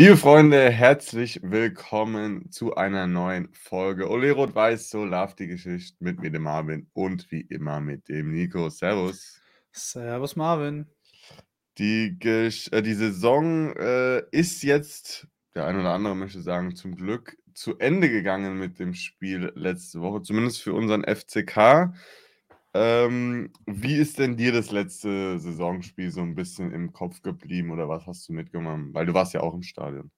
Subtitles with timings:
[0.00, 4.08] Liebe Freunde, herzlich willkommen zu einer neuen Folge.
[4.08, 8.32] Ole Rot-Weiß, so love die Geschichte mit mir, dem Marvin und wie immer mit dem
[8.32, 8.70] Nico.
[8.70, 9.38] Servus.
[9.72, 10.86] Servus, Marvin.
[11.76, 16.96] Die, Gesch äh, die Saison äh, ist jetzt, der ein oder andere möchte sagen, zum
[16.96, 21.92] Glück zu Ende gegangen mit dem Spiel letzte Woche, zumindest für unseren FCK.
[22.72, 27.88] Ähm, wie ist denn dir das letzte Saisonspiel so ein bisschen im Kopf geblieben oder
[27.88, 28.94] was hast du mitgenommen?
[28.94, 30.10] Weil du warst ja auch im Stadion.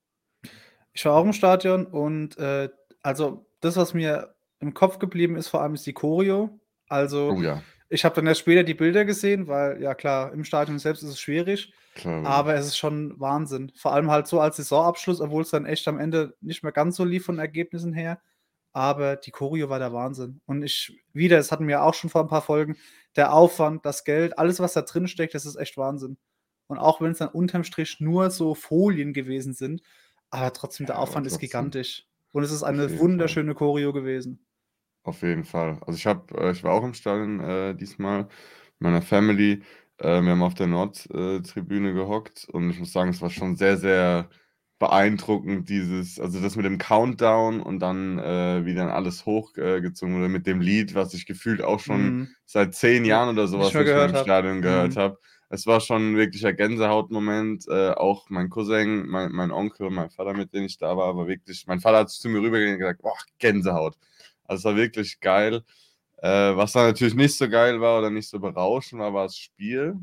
[0.92, 2.68] Ich war auch im Stadion und äh,
[3.02, 6.60] also das, was mir im Kopf geblieben ist, vor allem ist die Choreo.
[6.88, 10.44] Also Oh ja, ich habe dann erst später die Bilder gesehen, weil ja klar, im
[10.44, 12.60] Stadion selbst ist es schwierig, klar, aber logisch.
[12.60, 13.70] es ist schon Wahnsinn.
[13.76, 16.96] Vor allem halt so als Saisonabschluss, obwohl es dann echt am Ende nicht mehr ganz
[16.96, 18.20] so lief von Ergebnissen her.
[18.72, 20.40] Aber die Choreo war der Wahnsinn.
[20.46, 22.76] Und ich, wieder, das hatten wir auch schon vor ein paar Folgen,
[23.16, 26.16] der Aufwand, das Geld, alles, was da drin steckt, das ist echt Wahnsinn.
[26.68, 29.82] Und auch wenn es dann unterm Strich nur so Folien gewesen sind,
[30.30, 32.06] aber trotzdem, der Ja, Aufwand ist trotzdem, gigantisch.
[32.32, 33.36] Und es ist eine jeden Fall.
[33.38, 34.46] wunderschöne Choreo gewesen.
[35.04, 35.78] Auf jeden Fall.
[35.86, 38.30] Also ich habe, äh, ich war auch im Stadion äh, diesmal mit
[38.78, 39.62] meiner Family.
[39.98, 43.76] Äh, wir haben auf der Nordtribüne gehockt und ich muss sagen, es war schon sehr,
[43.76, 44.30] sehr
[44.82, 50.28] beeindruckend, dieses, also das mit dem Countdown und dann, äh, wie dann alles hochgezogen wurde
[50.28, 52.36] mit dem Lied, was ich gefühlt auch schon Mhm.
[52.46, 54.24] seit zehn Ja, Jahren oder sowas mehr gehört im habe.
[54.24, 55.00] Stadion gehört Mhm.
[55.00, 55.18] habe.
[55.50, 57.66] Es war schon wirklich ein Gänsehautmoment.
[57.68, 61.28] Äh, auch mein Cousin, mein, mein Onkel, mein Vater, mit denen ich da war, war
[61.28, 63.96] wirklich, mein Vater hat zu mir rübergegangen und gesagt, boah, Gänsehaut.
[64.44, 65.62] Also es war wirklich geil.
[66.18, 69.36] Äh, was dann natürlich nicht so geil war oder nicht so berauschend war, war das
[69.38, 69.96] Spiel.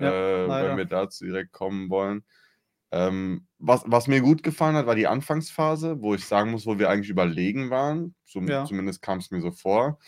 [0.00, 2.24] Ja, Äh, wenn wir dazu direkt kommen wollen.
[2.92, 6.78] Ähm, was, was mir gut gefallen hat, war die Anfangsphase, wo ich sagen muss, wo
[6.78, 8.14] wir eigentlich überlegen waren.
[8.26, 8.64] Zum, Ja.
[8.64, 9.98] zumindest kam es mir so vor.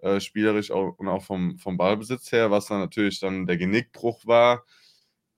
[0.00, 4.26] Äh, spielerisch auch, und auch vom, vom Ballbesitz her, was dann natürlich dann der Genickbruch
[4.26, 4.64] war,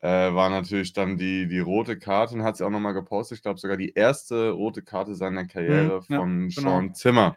[0.00, 3.38] äh, war natürlich dann die, die rote Karte und hat sie auch nochmal gepostet.
[3.38, 6.14] Ich glaube sogar die erste rote Karte seiner Karriere Mhm.
[6.14, 6.70] Ja, von genau.
[6.70, 7.36] Sean Zimmer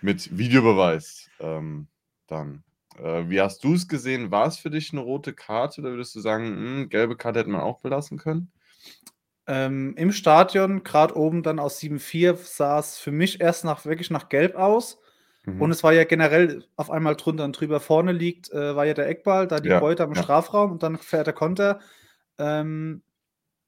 [0.00, 1.88] mit Videobeweis ähm,
[2.26, 2.62] dann.
[2.98, 4.30] Äh, wie hast du es gesehen?
[4.30, 7.50] War es für dich eine rote Karte oder würdest du sagen, hm, gelbe Karte hätte
[7.50, 8.52] man auch belassen können?
[9.46, 14.10] Ähm, im Stadion, gerade oben dann aus 7-4, sah es für mich erst nach, wirklich
[14.10, 15.00] nach Gelb aus.
[15.56, 15.72] Und Mhm.
[15.72, 19.08] es war ja generell auf einmal drunter und drüber vorne liegt, äh, war ja der
[19.08, 20.22] Eckball, da die Ja, Beute am ja.
[20.22, 21.80] Strafraum und dann fährt der Konter.
[22.38, 23.02] Ähm,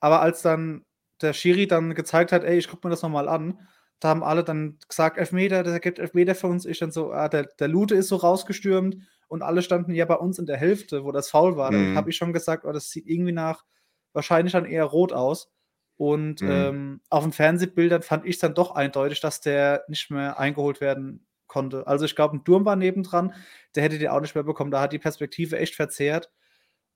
[0.01, 0.85] aber als dann
[1.23, 3.61] der Schiri dann gezeigt hat, ey, ich gucke mir das nochmal an,
[4.01, 6.67] da haben alle dann gesagt, Elfmeter, der gibt Elfmeter für uns.
[6.67, 8.97] Ich dann so, ah, der, der Lute ist so rausgestürmt
[9.29, 11.73] und alle standen ja bei uns in der Hälfte, wo das Foul war.
[11.73, 11.95] Da Mhm.
[11.95, 13.65] habe ich schon gesagt, oh, das sieht irgendwie nach
[14.12, 15.53] wahrscheinlich dann eher rot aus.
[15.97, 16.49] Und Mhm.
[16.50, 21.27] ähm, auf den Fernsehbildern fand ich dann doch eindeutig, dass der nicht mehr eingeholt werden
[21.47, 21.87] konnte.
[21.87, 23.32] Also ich glaube, ein Durm war nebendran,
[23.75, 24.71] der hätte den auch nicht mehr bekommen.
[24.72, 26.31] Da hat die Perspektive echt verzerrt.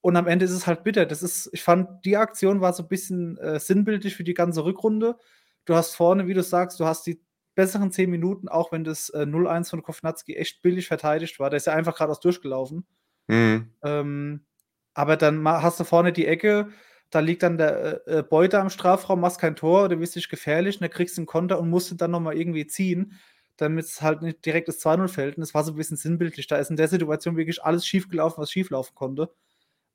[0.01, 1.07] Und am Ende ist es halt bitter.
[1.07, 4.65] Das ist, ich fand, die Aktion war so ein bisschen äh, sinnbildlich für die ganze
[4.65, 5.17] Rückrunde.
[5.65, 7.21] Du hast vorne, wie du sagst, du hast die
[7.55, 11.51] besseren 10 Minuten, auch wenn das äh, 0-1 von Kovnatski echt billig verteidigt war.
[11.51, 12.87] Der ist ja einfach geradeaus durchgelaufen.
[13.27, 13.73] Mhm.
[13.83, 14.47] Ähm,
[14.95, 16.69] aber dann hast du vorne die Ecke,
[17.11, 20.29] da liegt dann der äh, äh, Beute am Strafraum, machst kein Tor, du bist nicht
[20.29, 23.19] gefährlich, und dann kriegst du einen Konter und musst dann nochmal irgendwie ziehen,
[23.57, 25.37] damit es halt nicht direkt das 2-0 fällt.
[25.37, 26.47] Und das war so ein bisschen sinnbildlich.
[26.47, 29.31] Da ist in der Situation wirklich alles schiefgelaufen, was schieflaufen konnte.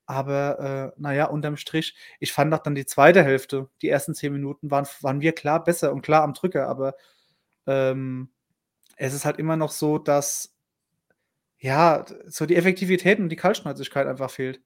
[0.05, 4.33] Aber äh, naja, unterm Strich, ich fand auch dann die zweite Hälfte, die ersten 10
[4.33, 6.95] Minuten waren, waren wir klar besser und klar am Drücker, aber
[7.67, 8.29] ähm,
[8.97, 10.53] es ist halt immer noch so, dass
[11.59, 14.61] ja, so die Effektivität und die Kaltschnäuzigkeit einfach fehlt.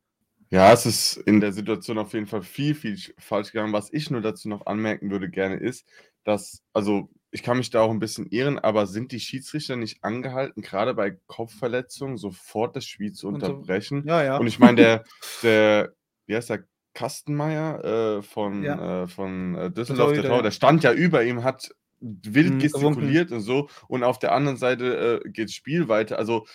[0.49, 3.73] Ja, es ist in der Situation auf jeden Fall viel, viel sch- falsch gegangen.
[3.73, 5.85] Was ich nur dazu noch anmerken würde gerne ist,
[6.23, 10.03] dass, also ich kann mich da auch ein bisschen irren, aber sind die Schiedsrichter nicht
[10.03, 14.07] angehalten, gerade bei Kopfverletzungen sofort das Spiel zu Und so, unterbrechen?
[14.07, 14.37] ja, ja.
[14.37, 15.03] Und ich meine, der,
[15.41, 15.93] der,
[16.25, 16.63] wie heißt der,
[16.93, 20.43] Kastenmeier äh, von, Ja, äh, von äh, Düsseldorf, der Torhüter, Tor, ja.
[20.43, 21.69] der stand ja über ihm, hat
[21.99, 23.19] wild Mhm, gewunken.
[23.19, 23.69] gestikuliert und so.
[23.87, 26.17] Und auf der anderen Seite äh, geht das Spiel weiter.
[26.17, 26.47] Also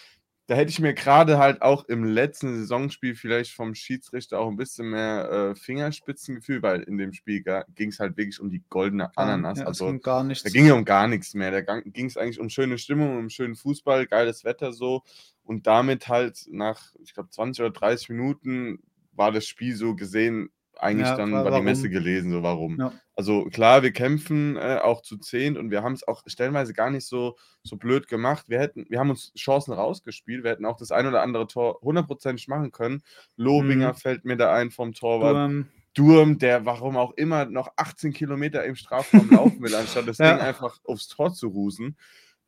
[0.53, 4.59] da hätte ich mir gerade halt auch im letzten Saisonspiel vielleicht vom Schiedsrichter auch ein
[4.59, 7.43] bisschen mehr äh, Fingerspitzengefühl, weil in dem Spiel
[7.75, 9.61] ging es halt wirklich um die goldene Gar, Ananas.
[9.61, 11.63] ja, Also ging gar da ging ja um gar nichts mehr.
[11.63, 15.05] Da ging es eigentlich um schöne Stimmung, um schönen Fußball, geiles Wetter so.
[15.43, 18.83] Und damit halt nach, ich glaube, 20 oder 30 Minuten
[19.13, 22.79] war das Spiel so gesehen, eigentlich Ja, dann wa- war die Messe gelesen, so warum.
[22.79, 22.93] Ja.
[23.15, 26.91] Also klar, wir kämpfen äh, auch zu zehn und wir haben es auch stellenweise gar
[26.91, 28.49] nicht so, so blöd gemacht.
[28.49, 30.43] Wir hätten, wir haben uns Chancen rausgespielt.
[30.45, 33.03] Wir hätten auch das ein oder andere Tor hundertprozentig machen können.
[33.37, 33.97] Lobinger Mhm.
[33.97, 35.35] fällt mir da ein vom Torwart.
[35.35, 35.69] Durm.
[35.95, 40.27] Durm, der warum auch immer noch 18 Kilometer im Strafraum laufen will, anstatt das Ding
[40.27, 41.99] Ja, einfach aufs Tor zu rusen.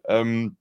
[0.08, 0.56] Ähm,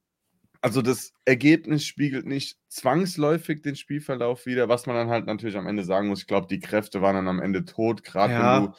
[0.63, 5.67] also das Ergebnis spiegelt nicht zwangsläufig den Spielverlauf wider, was man dann halt natürlich am
[5.67, 6.21] Ende sagen muss.
[6.21, 8.75] Ich glaube, die Kräfte waren dann am Ende tot, gerade wenn du ja,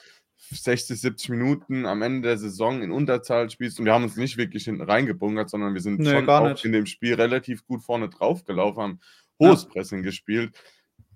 [0.50, 4.38] 60, 70 Minuten am Ende der Saison in Unterzahl spielst und wir haben uns nicht
[4.38, 6.64] wirklich hinten reingebungert, sondern wir sind Nee, schon auch nicht.
[6.64, 9.00] in dem Spiel relativ gut vorne drauf gelaufen, haben
[9.38, 9.68] hohes Ja.
[9.68, 10.54] Pressing gespielt.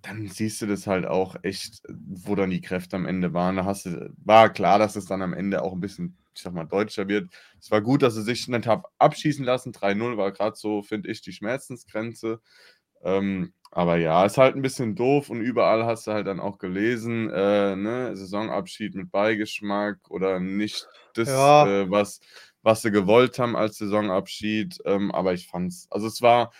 [0.02, 3.56] Dann siehst du das halt auch echt, wo dann die Kräfte am Ende waren.
[3.56, 6.52] Da hast du, war klar, dass es dann am Ende auch ein bisschen, ich sag
[6.52, 7.30] mal, deutscher wird.
[7.60, 9.72] Es war gut, dass sie sich nicht haben abschießen lassen.
[9.72, 12.40] 3-0 war gerade so, finde ich, die Schmerzensgrenze.
[13.02, 16.58] Ähm, aber ja, ist halt ein bisschen doof und überall hast du halt dann auch
[16.58, 21.66] gelesen, äh, ne, Saisonabschied mit Beigeschmack oder nicht das, Ja.
[21.66, 22.20] äh, was,
[22.62, 24.78] was sie gewollt haben als Saisonabschied.
[24.84, 26.52] Ähm, aber ich fand's, also es war,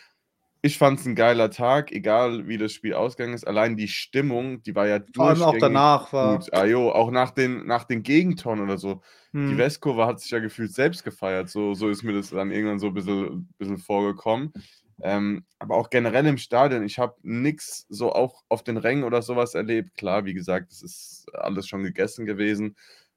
[0.62, 3.46] ich fand's ein geiler Tag, egal wie das Spiel ausgegangen ist.
[3.46, 6.46] Allein die Stimmung, die war ja Vor allem auch durchgängig danach war.
[6.46, 6.52] gut.
[6.52, 9.02] Ah, jo, auch nach den, nach den Gegentoren oder so.
[9.48, 9.58] Die Hm.
[9.58, 11.48] Westkurve hat sich ja gefühlt selbst gefeiert.
[11.48, 14.52] So, so ist mir das dann irgendwann so ein bisschen, bisschen vorgekommen.
[15.00, 19.22] Ähm, aber auch generell im Stadion, ich habe nichts so auch auf den Rängen oder
[19.22, 19.94] sowas erlebt.
[19.96, 22.76] Klar, wie gesagt, es ist alles schon gegessen gewesen.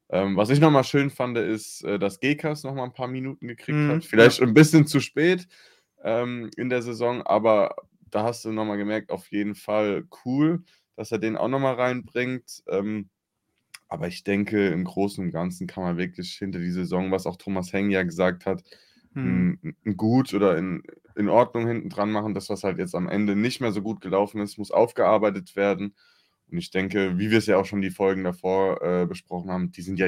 [0.09, 3.87] Ähm, was ich nochmal schön fand, ist, äh, dass Gekas nochmal ein paar Minuten gekriegt
[3.87, 4.03] Mhm, hat.
[4.05, 5.47] Vielleicht ein bisschen zu spät
[6.03, 7.75] ähm, in der Saison, aber
[8.09, 10.63] da hast du nochmal gemerkt, auf jeden Fall cool,
[10.95, 12.63] dass er den auch nochmal reinbringt.
[12.67, 13.09] Ähm,
[13.87, 17.37] aber ich denke, im Großen und Ganzen kann man wirklich hinter die Saison, was auch
[17.37, 18.63] Thomas Heng ja gesagt hat,
[19.15, 19.57] Hm.
[19.61, 20.83] ein, ein gut oder in,
[21.15, 22.33] in Ordnung hinten dran machen.
[22.33, 25.95] Das, was halt jetzt am Ende nicht mehr so gut gelaufen ist, muss aufgearbeitet werden.
[26.49, 29.71] Und ich denke, wie wir es ja auch schon die Folgen davor äh, besprochen haben,
[29.71, 30.07] die sind ja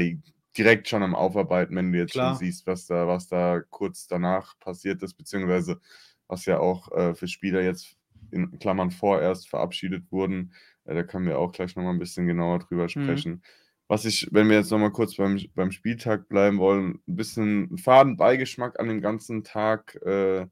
[0.58, 2.36] direkt schon am Aufarbeiten, wenn du jetzt Klar.
[2.36, 5.80] schon siehst, was da, was da kurz danach passiert ist, beziehungsweise
[6.28, 7.98] was ja auch äh, für Spieler jetzt
[8.32, 10.54] in Klammern vorerst verabschiedet wurden.
[10.86, 12.90] Äh, da können wir auch gleich nochmal ein bisschen genauer drüber Mhm.
[12.90, 13.44] sprechen.
[13.88, 17.78] Was ich, wenn wir jetzt nochmal kurz beim, beim Spieltag bleiben wollen, ein bisschen einen
[17.78, 20.48] faden Beigeschmack an dem ganzen Tag äh,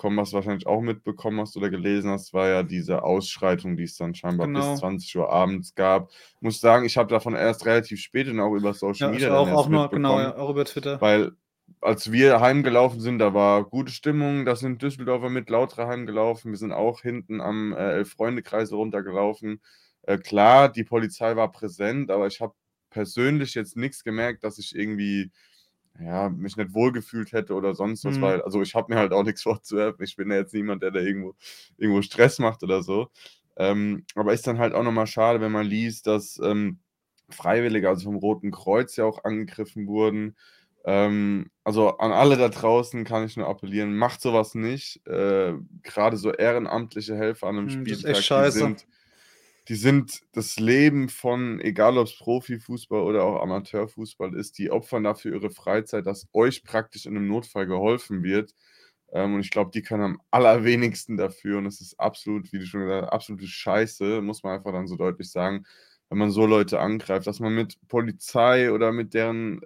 [0.00, 3.82] bekommen, was du wahrscheinlich auch mitbekommen hast oder gelesen hast, war ja diese Ausschreitung, die
[3.84, 4.70] es dann scheinbar Genau.
[4.72, 6.10] bis 20 Uhr abends gab.
[6.10, 9.20] Ich muss sagen, ich habe davon erst relativ spät und auch über Social Ja, ich
[9.22, 10.24] Media dann auch, auch nur, genau, mitbekommen.
[10.24, 11.00] ja, auch über Twitter.
[11.02, 11.32] Weil
[11.82, 16.58] als wir heimgelaufen sind, da war gute Stimmung, da sind Düsseldorfer mit Lautra heimgelaufen, wir
[16.58, 19.60] sind auch hinten am äh, Elf-Freunde-Kreise runtergelaufen.
[20.02, 22.54] Äh, klar, die Polizei war präsent, aber ich habe
[22.90, 25.30] persönlich jetzt nichts gemerkt, dass ich irgendwie
[26.00, 28.20] ja, mich nicht wohlgefühlt hätte oder sonst was, Mhm.
[28.20, 30.04] weil, also ich habe mir halt auch nichts vorzuwerfen.
[30.04, 31.34] Ich bin ja jetzt niemand, der da irgendwo,
[31.76, 33.08] irgendwo Stress macht oder so.
[33.56, 36.80] Ähm, aber ist dann halt auch nochmal schade, wenn man liest, dass ähm,
[37.30, 40.36] Freiwillige, also vom Roten Kreuz ja auch angegriffen wurden.
[40.84, 45.06] Ähm, also an alle da draußen kann ich nur appellieren, macht sowas nicht.
[45.06, 48.86] Äh, Gerade so ehrenamtliche Helfer an einem Hm, das ist Spieltag, die sind,
[49.70, 55.04] die sind das Leben von, egal ob es Profifußball oder auch Amateurfußball ist, die opfern
[55.04, 58.52] dafür ihre Freizeit, dass euch praktisch in einem Notfall geholfen wird.
[59.12, 61.58] Ähm, und ich glaube, die können am allerwenigsten dafür.
[61.58, 64.88] Und es ist absolut, wie du schon gesagt hast, absolute Scheiße, muss man einfach dann
[64.88, 65.64] so deutlich sagen,
[66.08, 69.60] wenn man so Leute angreift, dass man mit Polizei oder mit deren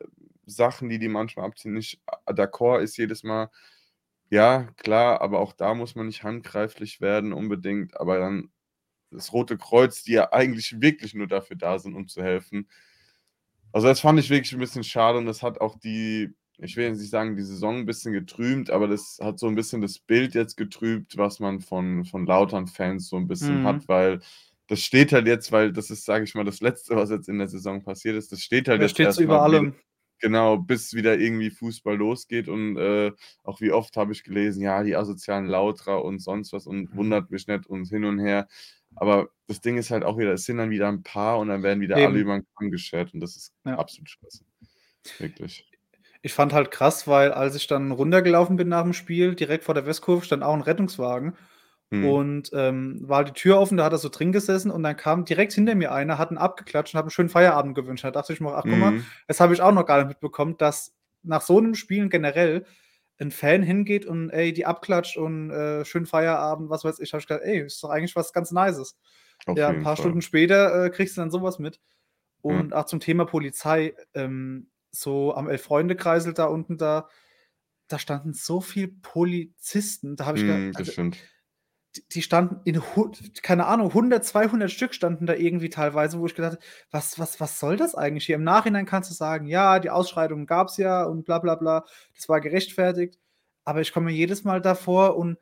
[0.47, 3.49] Sachen, die die manchmal abziehen, nicht d'accord ist jedes Mal.
[4.31, 7.99] Ja, klar, aber auch da muss man nicht handgreiflich werden unbedingt.
[8.01, 8.51] Aber dann
[9.15, 12.69] das Rote Kreuz, die ja eigentlich wirklich nur dafür da sind, um zu helfen.
[13.73, 16.87] Also das fand ich wirklich ein bisschen schade und das hat auch die, ich will
[16.87, 19.99] jetzt nicht sagen, die Saison ein bisschen getrübt, aber das hat so ein bisschen das
[19.99, 23.65] Bild jetzt getrübt, was man von, von Lautern-Fans so ein bisschen Mhm.
[23.65, 24.21] hat, weil
[24.69, 27.39] das steht halt jetzt, weil das ist, sage ich mal, das Letzte, was jetzt in
[27.39, 29.75] der Saison passiert ist, das steht halt Da jetzt steht über allem.
[30.21, 34.83] genau, bis wieder irgendwie Fußball losgeht und äh, auch wie oft habe ich gelesen, ja,
[34.83, 36.95] die asozialen Lautra und sonst was und Mhm.
[36.95, 38.49] wundert mich nicht und hin und her.
[38.97, 41.63] Aber das Ding ist halt auch wieder, es sind dann wieder ein paar und dann
[41.63, 42.17] werden wieder alle Eben.
[42.21, 43.79] über den Kamm geschert und das ist Ja.
[43.79, 44.45] absolut scheiße.
[45.19, 45.67] Wirklich.
[46.23, 49.75] Ich fand halt krass, weil als ich dann runtergelaufen bin nach dem Spiel, direkt vor
[49.75, 51.37] der Westkurve stand auch ein Rettungswagen
[51.93, 52.05] Hm.
[52.05, 54.97] und ähm, war halt die Tür offen, da hat er so drin gesessen und dann
[54.97, 58.05] kam direkt hinter mir einer, hat einen abgeklatscht und hat einen schönen Feierabend gewünscht.
[58.05, 59.05] Da dachte ich mir, ach guck mal, Mhm.
[59.29, 62.65] das habe ich auch noch gar nicht mitbekommen, dass nach so einem Spiel generell
[63.19, 67.13] ein Fan hingeht und ey, die abklatscht und äh, schönen Feierabend, was weiß ich.
[67.13, 68.99] Habe ich gedacht, ey, ist doch eigentlich was ganz Nices.
[69.47, 69.97] Auf Ja, ein paar Fall.
[69.97, 71.81] Stunden später äh, kriegst du dann sowas mit.
[72.43, 77.09] Und auch zum Thema Polizei, ähm, so am Elf-Freunde-Kreisel da unten da,
[77.89, 80.17] da standen so viele Polizisten.
[80.17, 80.95] Da habe ich Mhm, gedacht, also.
[82.13, 82.83] Die, standen in,
[83.43, 87.41] keine Ahnung, 100, 200 Stück standen da irgendwie teilweise, wo ich gedacht habe, was, was,
[87.41, 88.37] was soll das eigentlich hier?
[88.37, 91.85] Im Nachhinein kannst du sagen, ja, die Ausschreitungen gab es ja und bla bla bla,
[92.15, 93.19] das war gerechtfertigt.
[93.65, 95.39] Aber ich komme jedes Mal davor und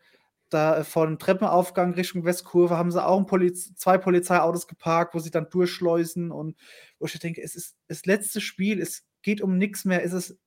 [0.52, 5.18] da äh, vor dem Treppenaufgang Richtung Westkurve haben sie auch Poliz zwei Polizeiautos geparkt, wo
[5.18, 6.56] sie dann durchschleusen und
[6.99, 10.38] wo ich denke, es ist das letzte Spiel, es geht um nichts mehr, es ist,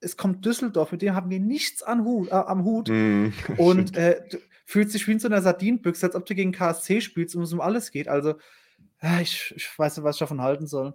[0.00, 3.96] es kommt Düsseldorf, mit dem haben wir nichts an Hut, äh, am Hut Mhm, und
[3.96, 4.20] äh,
[4.66, 7.42] du fühlst dich wie in so einer Sardinenbüchse, als ob du gegen KSC spielst und
[7.42, 8.08] es um alles geht.
[8.08, 8.34] Also,
[9.20, 10.94] ich, ich weiß nicht, was ich davon halten soll.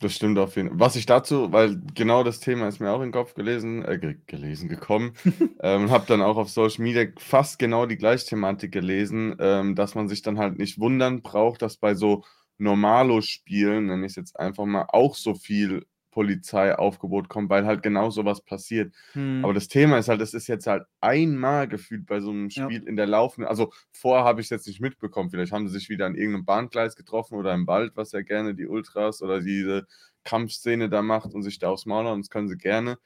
[0.00, 0.80] Das stimmt auf jeden Fall.
[0.80, 3.98] Was ich dazu weil genau das Thema ist mir auch in den Kopf gelesen äh,
[3.98, 5.12] ge gelesen gekommen,
[5.60, 9.74] ähm, und habe dann auch auf Social Media fast genau die gleiche Thematik gelesen, ähm,
[9.74, 12.24] dass man sich dann halt nicht wundern braucht, dass bei so
[12.56, 18.24] Normalo-Spielen, nenne ich's jetzt einfach mal, auch so viel Polizeiaufgebot kommt, weil halt genau so
[18.24, 18.94] was passiert.
[19.14, 19.44] Mhm.
[19.44, 22.72] Aber das Thema ist halt, es ist jetzt halt einmal gefühlt bei so 'nem Ja.
[22.72, 25.30] Spiel in der laufenden also, vorher habe ich's jetzt nicht mitbekommen.
[25.30, 28.22] Vielleicht haben sie sich wieder an irgend 'nem Bahngleis getroffen oder im Wald, was ja
[28.22, 29.86] gerne die Ultras oder diese
[30.24, 32.98] Kampfszene da macht und sich da aufs Maul hauen, das können sie gerne.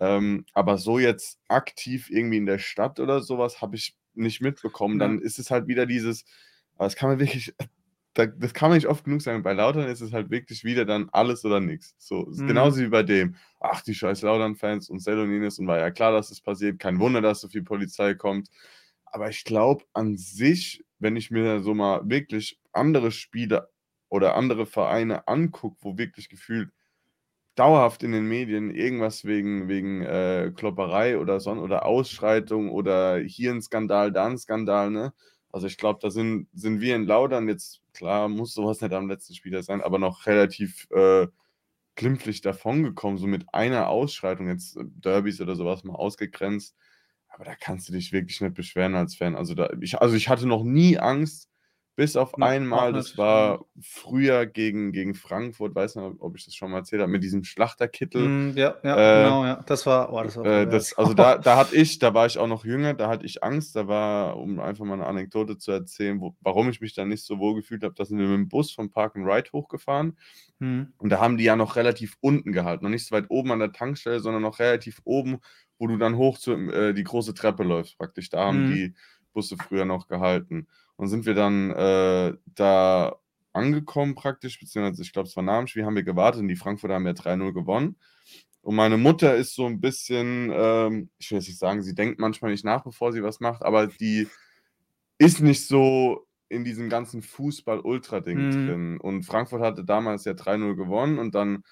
[0.00, 4.40] Ähm, aber so jetzt aktiv irgendwie in der Stadt oder so was habe ich nicht
[4.42, 4.98] mitbekommen.
[4.98, 5.00] Ja.
[5.00, 6.24] Dann ist es halt wieder dieses
[6.76, 7.54] aber das kann man wirklich
[8.14, 9.42] da das kann man nicht oft genug sagen.
[9.42, 11.94] Bei Lautern ist es halt wirklich wieder dann alles oder nix.
[11.98, 12.42] So, Mhm.
[12.46, 16.28] genauso wie bei dem: „Ach, die scheiß Lautern-Fans und Sellonines und war ja klar, dass
[16.30, 16.78] das passiert.
[16.78, 18.48] Kein Wunder, dass so viel Polizei kommt.“
[19.06, 23.70] Aber ich glaube an sich, wenn ich mir so mal wirklich andere Spiele
[24.08, 26.70] oder andere Vereine angucke, wo wirklich gefühlt
[27.56, 33.52] dauerhaft in den Medien irgendwas wegen wegen, äh, Klopperei oder son oder Ausschreitung oder hier
[33.52, 35.12] 'n Skandal, da 'n Skandal, ne?
[35.52, 38.92] Also, ich glaube, da sind sind wir in Lautern jetzt klar, muss so was nicht
[38.94, 41.26] am letzten Spieltag sein, aber noch relativ, äh,
[41.96, 46.76] glimpflich davongekommen, so mit einer Ausschreitung, jetzt Derbys oder so was mal ausgegrenzt.
[47.28, 49.36] Aber da kannst du dich wirklich nicht beschweren als Fan.
[49.36, 51.48] Also, da ich also, ich hatte noch nie Angst,
[52.02, 56.54] bis auf auch einmal, das war früher gegen gegen Frankfurt, weiß nicht, ob ich das
[56.54, 58.34] schon mal erzählt habe, mit diesem Schlachterkittel.
[58.34, 59.62] Mhm, ja, ja, Äh, genau, ja.
[59.66, 62.38] Das war oh, das war äh, das also, da da hatte ich da war ich
[62.38, 63.76] auch noch jünger, da hatte ich Angst.
[63.76, 67.24] Da war um einfach mal 'ne Anekdote zu erzählen, wo warum ich mich da nicht
[67.24, 70.16] so wohl gefühlt habe, da sind wir mit'm Bus vom Park and Ride hochgefahren
[70.60, 70.92] Mhm.
[70.98, 73.58] und da haben die ja noch relativ unten gehalten, noch nicht so weit oben an
[73.60, 75.38] der Tankstelle, sondern noch relativ oben,
[75.78, 78.30] wo du dann hoch zum äh, die große Treppe läufst praktisch.
[78.30, 78.64] Da haben Mhm.
[78.64, 78.94] die
[79.32, 80.68] Busse früher noch gehalten.
[80.98, 83.16] Und sind wir dann, äh, da
[83.52, 86.56] angekommen praktisch, beziehungsweise ich glaube, es war nach dem Spiel, haben wir gewartet und die
[86.56, 87.96] Frankfurter haben ja 3:0 gewonnen.
[88.62, 92.20] Und meine Mutter ist so 'n bisschen, ähm ich will jetzt nicht sagen, sie denkt
[92.20, 94.28] manchmal nicht nach, bevor sie was macht, aber die
[95.18, 98.50] ist nicht so in diesem ganzen Fußball-Ultra-Ding Mhm.
[98.50, 98.98] drin.
[99.00, 101.62] Und Frankfurt hatte damals ja 3:0 gewonnen und dann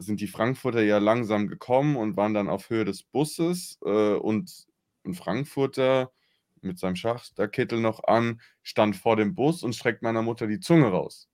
[0.00, 4.66] sind die Frankfurter ja langsam gekommen und waren dann auf Höhe des Busses, äh, und
[5.06, 6.12] 'n Frankfurter
[6.66, 10.88] mit seinem Schachterkittel noch an, stand vor dem Bus und streckt meiner Mutter die Zunge
[10.88, 11.28] raus.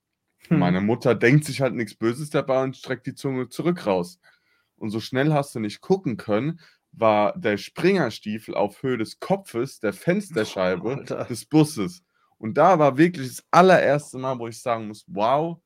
[0.51, 0.81] Und meine.
[0.81, 4.21] Mutter denkt sich halt nix Böses dabei und streckt die Zunge zurück raus.
[4.77, 6.61] Und so schnell hast du nicht gucken können,
[6.93, 9.93] war der Springerstiefel auf Höhe des Kopfes der
[10.35, 11.27] Oh, Fensterscheibe Alter.
[11.29, 12.03] des Busses.
[12.39, 15.63] Und da war wirklich das allererste Mal, wo ich sagen muss: „Wow,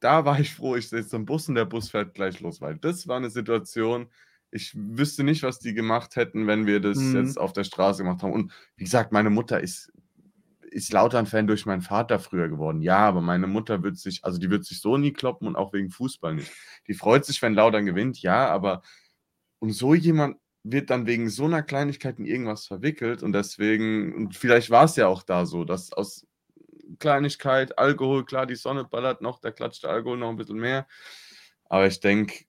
[0.00, 2.76] da war ich froh, ich sitze im Bus und der Bus fährt gleich los“, weil
[2.78, 4.10] das war 'ne Situation,
[4.56, 7.14] ich wüsste nicht, was die gemacht hätten, wenn wir das Mhm.
[7.14, 8.32] jetzt auf der Straße gemacht haben.
[8.34, 9.92] Und wie gesagt, meine Mutter ist
[10.72, 12.82] ist Lautern-Fan durch meinen Vater früher geworden.
[12.82, 15.72] Ja, aber meine Mutter wird sich also, die wird sich so nie kloppen und auch
[15.74, 16.52] wegen Fußball nicht.
[16.88, 18.82] Die freut sich, wenn Lautern gewinnt, ja, aber
[19.60, 24.36] und so jemand wird dann wegen so 'ner Kleinigkeit in irgendwas verwickelt und deswegen und
[24.36, 26.26] vielleicht war's ja auch da so, dass aus
[27.00, 30.86] Kleinigkeit, Alkohol, klar, die Sonne ballert noch, da klatscht der Alkohol noch 'n bisschen mehr.
[31.66, 32.44] Aber ich denke,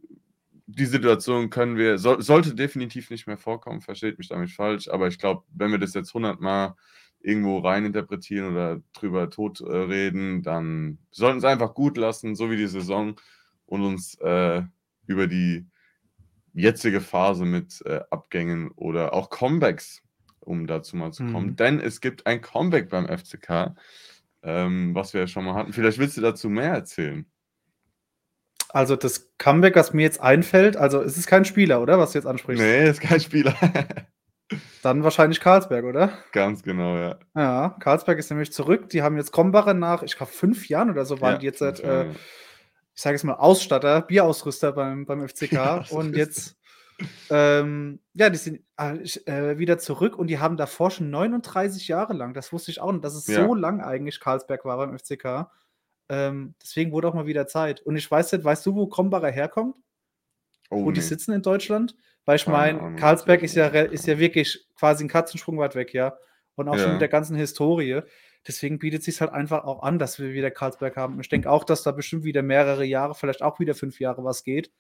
[0.68, 4.90] die Situation können wir soll sollte definitiv nicht mehr vorkommen, versteht mich da nicht falsch,
[4.90, 6.76] aber ich glaube, wenn wir das jetzt hundertmal
[7.22, 12.68] irgendwo reininterpretieren oder drüber tot äh, reden, dann sollten's einfach gut lassen, so wie die
[12.68, 13.16] Saison
[13.66, 14.62] und uns, äh,
[15.08, 15.66] über die
[16.54, 20.04] jetzige Phase mit, äh, Abgängen oder auch Comebacks,
[20.40, 21.52] um dazu mal zu kommen.
[21.52, 21.56] Mhm.
[21.56, 23.76] Denn es gibt ein Comeback beim FCK,
[24.44, 25.74] ähm, was wir ja schon mal hatten.
[25.74, 27.26] Vielleicht willst du dazu mehr erzählen?
[28.70, 32.18] Also, das Comeback, was mir jetzt einfällt also, es ist kein Spieler, oder, was du
[32.20, 32.62] jetzt ansprichst?
[32.64, 33.56] Ne, ist kein Spieler.
[34.82, 36.12] Dann wahrscheinlich Karlsberg, oder?
[36.32, 37.20] Ganz genau, ja.
[37.36, 38.90] Ja, Karlsberg ist nämlich zurück.
[38.90, 41.60] Die haben jetzt Krombacher nach, ich glaube, 5 Jahren oder so waren Ja, die jetzt
[41.60, 42.10] 5 seit, äh,
[42.96, 45.86] ich sage jetzt mal, Ausstatter, Bierausrüster beim beim FCK.
[45.92, 46.56] Und jetzt,
[47.30, 48.94] ähm ja, die sind, äh,
[49.26, 52.92] äh, wieder zurück und die haben davor schon 39 Jahre lang das wusste ich auch
[52.92, 53.46] nicht, dass es Ja.
[53.46, 55.52] so lang eigentlich Karlsberg war beim FCK.
[56.10, 57.82] Ähm, deswegen wurde auch mal wieder Zeit.
[57.82, 59.76] Und ich weiß nicht, weißt du, wo Krombacher herkommt?
[60.72, 61.02] Oh, Wo die ne.
[61.02, 61.96] sitzen in Deutschland?
[62.26, 66.18] Weil ich meine, Karlsberg ist ja ist ja wirklich quasi 'n Katzensprung weit weg, ja.
[66.56, 67.12] Und auch schon mit der Ja.
[67.12, 68.02] ganzen Historie.
[68.48, 71.16] Deswegen bietet sich's halt einfach auch an, dass wir wieder Karlsberg haben.
[71.16, 74.24] Und ich denke auch, dass da bestimmt wieder mehrere Jahre, vielleicht auch wieder 5 Jahre
[74.24, 74.72] was geht.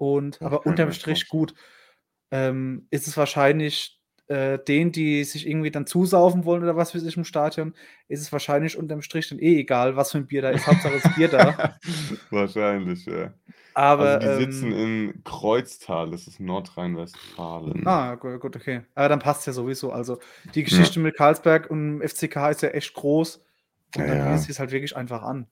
[0.00, 1.54] Und Das aber unterm Strich gut,
[2.30, 3.97] ähm, ist es wahrscheinlich,
[4.28, 7.74] äh, denen, die sich irgendwie dann zusaufen wollen oder was weiß ich im Stadion,
[8.08, 10.66] ist es wahrscheinlich unterm Strich dann eh egal, was für 'n Bier da ist.
[10.66, 11.78] Hauptsache ist Bier da.
[12.30, 13.34] Wahrscheinlich, ja.
[13.74, 17.86] Also, Aber, die sitzen ähm in Kreuztal, das ist Nordrhein-Westfalen.
[17.86, 18.82] Ah, gu gut, okay.
[18.94, 19.92] Aber dann passt's ja sowieso.
[19.92, 20.18] Also,
[20.54, 20.64] die Ja.
[20.64, 23.44] Geschichte mit Karlsberg und FCK ist ja echt groß.
[23.96, 24.36] Und Ja, dann ja.
[24.38, 25.46] sich's halt wirklich einfach an.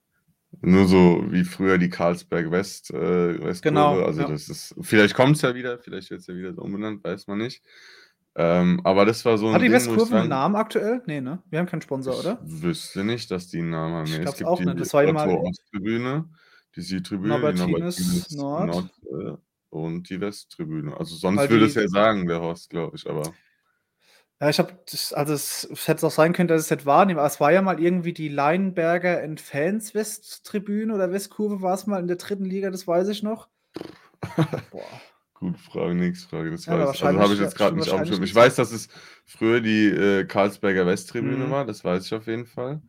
[0.62, 2.97] Nur so wie früher die Carlsberg West, äh,
[3.45, 3.62] Westkurve.
[3.62, 4.28] Genau, Also ja.
[4.28, 7.26] das ist, vielleicht kommt es ja wieder, vielleicht wird es ja wieder so umbenannt, weiß
[7.26, 7.62] man nicht.
[8.38, 11.02] Ähm, aber das war so ein Hat die Ding, ich Westkurve einen Namen aktuell?
[11.07, 11.43] Nee, ne?
[11.49, 12.38] Wir haben keinen Sponsor, ich oder?
[12.43, 14.05] wüsste nicht, dass die einen Namen haben.
[14.05, 14.75] Ich Nee, es glaube es gibt auch nicht.
[14.75, 16.28] die Das war Otto Osttribüne,
[16.76, 18.66] die Südtribüne, die Norbertinus Norbertinus Nord.
[18.66, 19.38] Nord äh,
[19.71, 20.95] und die Westtribüne.
[20.99, 23.23] Also sonst Weil würde es die ja sagen, der Horst, glaube ich, aber
[24.38, 24.75] Ja, ich habe
[25.12, 27.62] also es es hätte auch sein können, dass ich's nicht wahrnehme, aber es war ja
[27.62, 32.45] mal irgendwie die Leinberger and Fans Westtribüne oder Westkurve war es mal in der dritten
[32.45, 33.49] Liga, das weiß ich noch.
[34.71, 34.83] Boah.
[35.40, 36.50] Gute Frage, nächste Frage.
[36.50, 38.11] Das Ja, weiß also habe ich jetzt gerade nicht auf.
[38.11, 38.88] Ich weiß, dass es
[39.26, 41.50] früher die äh, Karlsberger Westtribüne Mhm.
[41.50, 42.81] war, das weiß ich auf jeden Fall.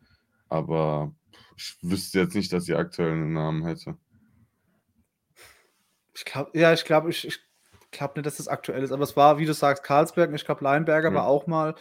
[0.50, 1.14] Aber
[1.58, 3.98] ich wüsste jetzt nicht, dass sie aktuell einen Namen hätte.
[6.16, 7.40] Ich glaube ja, ich glaube ich ich
[7.92, 10.64] glaube nicht, dass das aktuell ist, aber es war, wie du sagst, Karlsberg ich glaube,
[10.64, 11.28] Leinberger war Ja.
[11.28, 11.76] auch mal,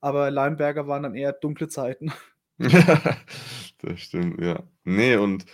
[0.00, 2.12] aber Leinberger waren dann eher dunkle Zeiten.
[3.82, 4.62] Das stimmt, ja.
[4.84, 5.46] Ne, und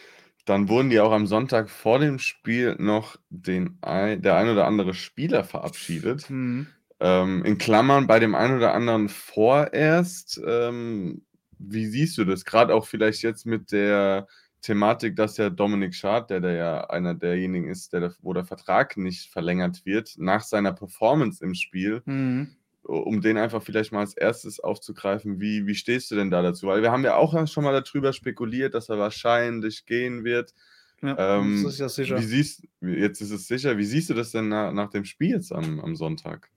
[0.46, 4.66] dann wurden die auch am Sonntag vor dem Spiel noch den ein der ein oder
[4.66, 6.30] andere Spieler verabschiedet.
[6.30, 6.68] Mhm.
[7.00, 10.40] Ähm, in Klammern bei dem einen oder anderen vorerst.
[10.46, 11.26] Ähm,
[11.58, 12.44] wie siehst du das?
[12.44, 14.26] Grad auch vielleicht jetzt mit der
[14.62, 18.96] Thematik, dass ja Dominik Schad, der da ja einer derjenigen ist, der wo der Vertrag
[18.96, 22.56] nicht verlängert wird, nach seiner Performance im Spiel, Mhm.
[22.86, 25.40] Um den einfach vielleicht mal als Erstes aufzugreifen.
[25.40, 26.66] Wie wie stehst du denn da dazu?
[26.68, 30.54] Weil wir haben ja auch schon mal darüber spekuliert, dass er wahrscheinlich gehen wird.
[31.02, 32.24] Ja, jetzt Ähm, ist ja wie sicher.
[32.24, 33.78] siehst jetzt ist es sicher.
[33.78, 36.50] Wie siehst du das denn na nach dem Spiel jetzt am am Sonntag?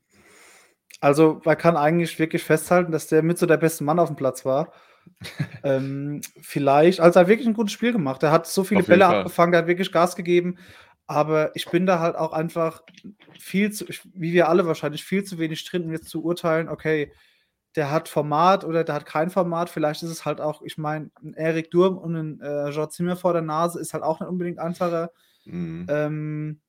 [1.01, 4.45] Also, man kann eigentlich wirklich festhalten, dass der mit so der beste Mann aufm Platz
[4.45, 4.73] war.
[5.63, 8.23] Ähm, vielleicht also, er hat wirklich 'n gutes Spiel gemacht.
[8.23, 9.07] Er hat so viele Auf Bälle Fall.
[9.07, 10.57] abgefangen, der hat wirklich Gas gegeben,
[11.09, 12.83] aber ich bin da halt auch einfach
[13.39, 13.85] viel zu
[14.15, 17.13] wie wir alle wahrscheinlich viel zu wenig drin, um jetzt zu urteilen: „Okay,
[17.77, 21.11] der hat Format oder der hat kein Format.“ Vielleicht ist es halt auch ich meine,
[21.23, 24.29] 'n Erik Durm und 'n, äh, Jean Zimmer vor der Nase ist halt auch nicht
[24.29, 25.11] unbedingt einfacher.
[25.45, 25.87] Mhm.
[25.89, 26.61] Ähm,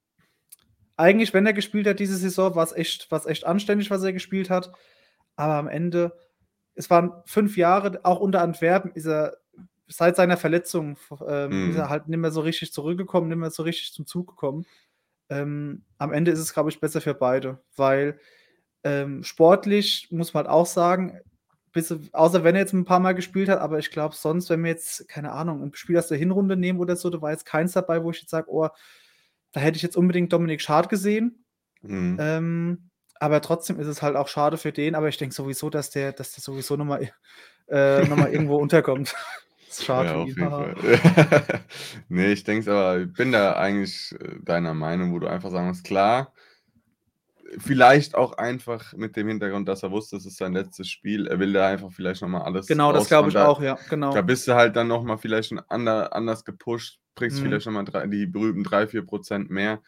[0.97, 4.51] eigentlich, wenn er gespielt hat diese Saison, war's echt war's echt anständig, was er gespielt
[4.51, 4.73] hat.
[5.37, 6.13] Aber am Ende
[6.75, 9.37] es waren 5 Jahre, auch unter Antwerpen ist er
[9.91, 10.97] seit seiner Verletzung
[11.29, 11.91] ähm, ist er Mhm.
[11.91, 14.67] halt nicht mehr so richtig zurückgekommen, nicht mehr so richtig zum Zug gekommen.
[15.31, 18.21] Ähm, am Ende ist es, glaube ich, besser für beide, weil,
[18.85, 21.21] ähm, sportlich muss man halt auch sagen,
[21.73, 24.63] bis außer wenn er jetzt 'n paar Mal gespielt hat, aber ich glaube sonst, wenn
[24.65, 27.47] wir jetzt, keine Ahnung, 'n Spiel aus der Hinrunde nehmen oder so, da war jetzt
[27.47, 28.69] keins dabei, wo ich jetzt sage: „Oh,
[29.53, 31.45] da hätte ich jetzt unbedingt Dominik Schad gesehen.“
[31.83, 32.19] Mhm.
[32.19, 35.91] Ähm, aber trotzdem ist es halt auch schade für den, aber ich denke sowieso, dass
[35.91, 37.11] der dass der sowieso noch mal
[37.69, 39.15] äh, noch mal irgendwo unterkommt.
[39.71, 40.53] Ist schade Ja, auf jeden.
[40.53, 40.75] Fall.
[42.09, 45.51] Ne, ich denke es aber ich bin da eigentlich, äh, deiner Meinung, wo du einfach
[45.51, 46.33] sagen musst, klar
[47.59, 51.27] vielleicht auch einfach mit dem Hintergrund, dass er wusste, es ist sein letztes Spiel.
[51.27, 53.75] Er will da einfach vielleicht noch mal alles Genau, das glaube ich Da auch, ja,
[53.75, 54.23] da genau.
[54.23, 57.43] bist du halt dann noch mal vielleicht 'n ander anders gepusht, kriegst Mhm.
[57.43, 59.83] vielleicht noch mal drei die berühmten 3, 4 % mehr.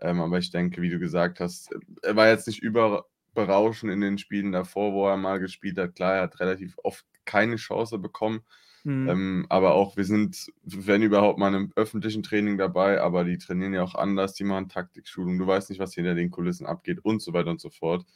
[0.00, 4.00] Ähm, aber ich denke, wie du gesagt hast, er war jetzt nicht über berauschend in
[4.00, 5.94] den Spielen davor, wo er mal gespielt hat.
[5.96, 8.42] Klar, er hat relativ oft keine Chance bekommen.
[8.84, 9.14] Mhm.
[9.14, 13.74] Ähm, aber auch wir sind, wenn überhaupt, mal 'nem öffentlichen Training dabei, aber die trainieren
[13.74, 15.38] ja auch anders, die machen Taktikschulung.
[15.38, 18.06] Du weißt nicht, was hinter den Kulissen abgeht und so weiter und so fort.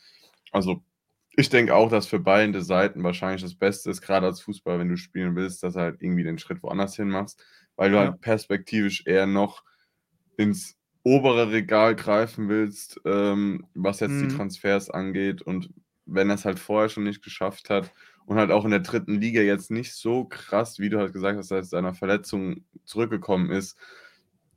[0.52, 0.85] Also,
[1.37, 4.88] ich denke auch, dass für beide Seiten wahrscheinlich das Beste ist, grade als Fußballer, wenn
[4.90, 7.44] du spielen willst, dass du halt irgendwie den Schritt woanders hin machst,
[7.76, 8.00] weil du Ja.
[8.00, 9.64] halt perspektivisch eher noch
[10.38, 14.28] ins obere Regal greifen willst, ähm, was jetzt die Mhm.
[14.28, 15.42] Transfers angeht.
[15.42, 15.70] Und
[16.07, 17.92] wenn er's halt vorher schon nicht geschafft hat
[18.28, 19.16] und halt auch in der 3.
[19.16, 23.78] Liga jetzt nicht so krass, wie du halt gesagt hast, seit seiner Verletzung zurückgekommen ist,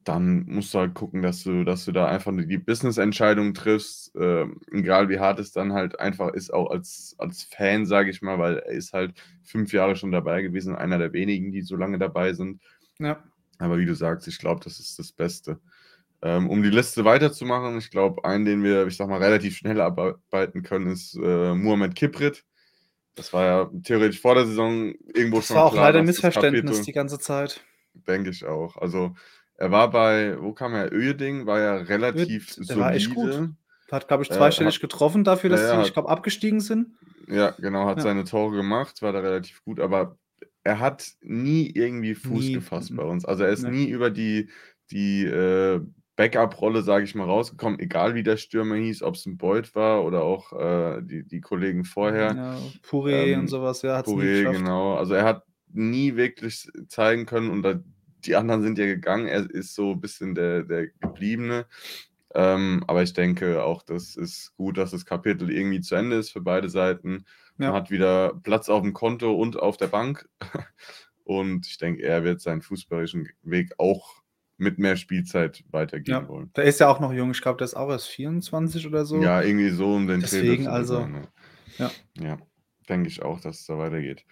[0.03, 4.59] dann musst du halt gucken, dass du dass du da einfach die Business-Entscheidung triffst, ähm,
[4.73, 8.39] egal wie hart es dann halt einfach ist, auch als als Fan, sage ich mal,
[8.39, 11.97] weil er ist halt 5 Jahre schon dabei gewesen, einer der wenigen, die so lange
[11.99, 12.61] dabei sind.
[12.99, 13.23] Ja.
[13.59, 15.59] Aber wie du sagst, ich glaube, das ist das Beste.
[16.23, 19.81] Ähm, um die Liste weiterzumachen, ich glaube, einen, den wir, ich sage mal, relativ schnell
[19.81, 22.43] abarbeiten können, ist, äh, Muhamed Kiprit.
[23.17, 26.05] Das war ja theoretisch vor der Saison irgendwo Das schon war auch klar, leider 'n
[26.05, 27.63] dass das Missverständnis Kapitel die ganze Zeit.
[27.93, 28.77] Denke ich auch.
[28.77, 29.15] Also,
[29.55, 30.91] er war bei wo kam er?
[30.91, 33.43] Uerdingen, war ja relativ der war echt gut.
[33.43, 33.55] solide.
[33.91, 36.61] Hat, glaube ich, Äh, zweistellig hat getroffen dafür, ja, dass ja, die, ich glaube, abgestiegen
[36.61, 36.97] sind.
[37.27, 38.03] Ja, genau, hat Ja.
[38.03, 40.17] seine Tore gemacht, war da relativ gut, aber
[40.63, 43.25] er hat nie irgendwie Fuß Nie, gefasst bei uns.
[43.25, 43.69] Also, er ist Ne.
[43.69, 44.49] nie über die
[44.91, 45.81] die, äh,
[46.17, 50.23] Backup-Rolle, sage ich mal, rausgekommen, egal wie der Stürmer hieß, ob's 'n Beuth war oder
[50.23, 52.39] auch, äh, die die Kollegen vorher.
[52.39, 54.65] Ja, und Ähm, so was, ja, Touré, geschafft.
[54.65, 54.95] genau.
[54.97, 57.79] Also, er hat nie wirklich zeigen können und da
[58.25, 59.27] die anderen sind ja gegangen.
[59.27, 61.67] Er ist so bisschen der der Gebliebene.
[62.33, 66.31] Ähm, aber ich denke auch, das ist gut, dass das Kapitel irgendwie zu Ende ist
[66.31, 67.25] für beide Seiten.
[67.63, 67.75] Man Ja.
[67.75, 70.29] hat wieder Platz aufm Konto und auf der Bank.
[71.23, 74.20] Und ich denke, er wird seinen fußballerischen Weg auch
[74.61, 76.51] mit mehr Spielzeit weitergehen Ja, wollen.
[76.55, 77.31] der ist ja auch noch jung.
[77.31, 79.17] Ich glaube, der ist auch erst 24 oder so.
[79.17, 81.27] Ja, irgendwie so um den Deswegen also, sein,
[81.79, 81.91] ja.
[82.17, 82.23] ja.
[82.23, 82.37] Ja,
[82.87, 84.23] denke ich auch, dass es da weitergeht.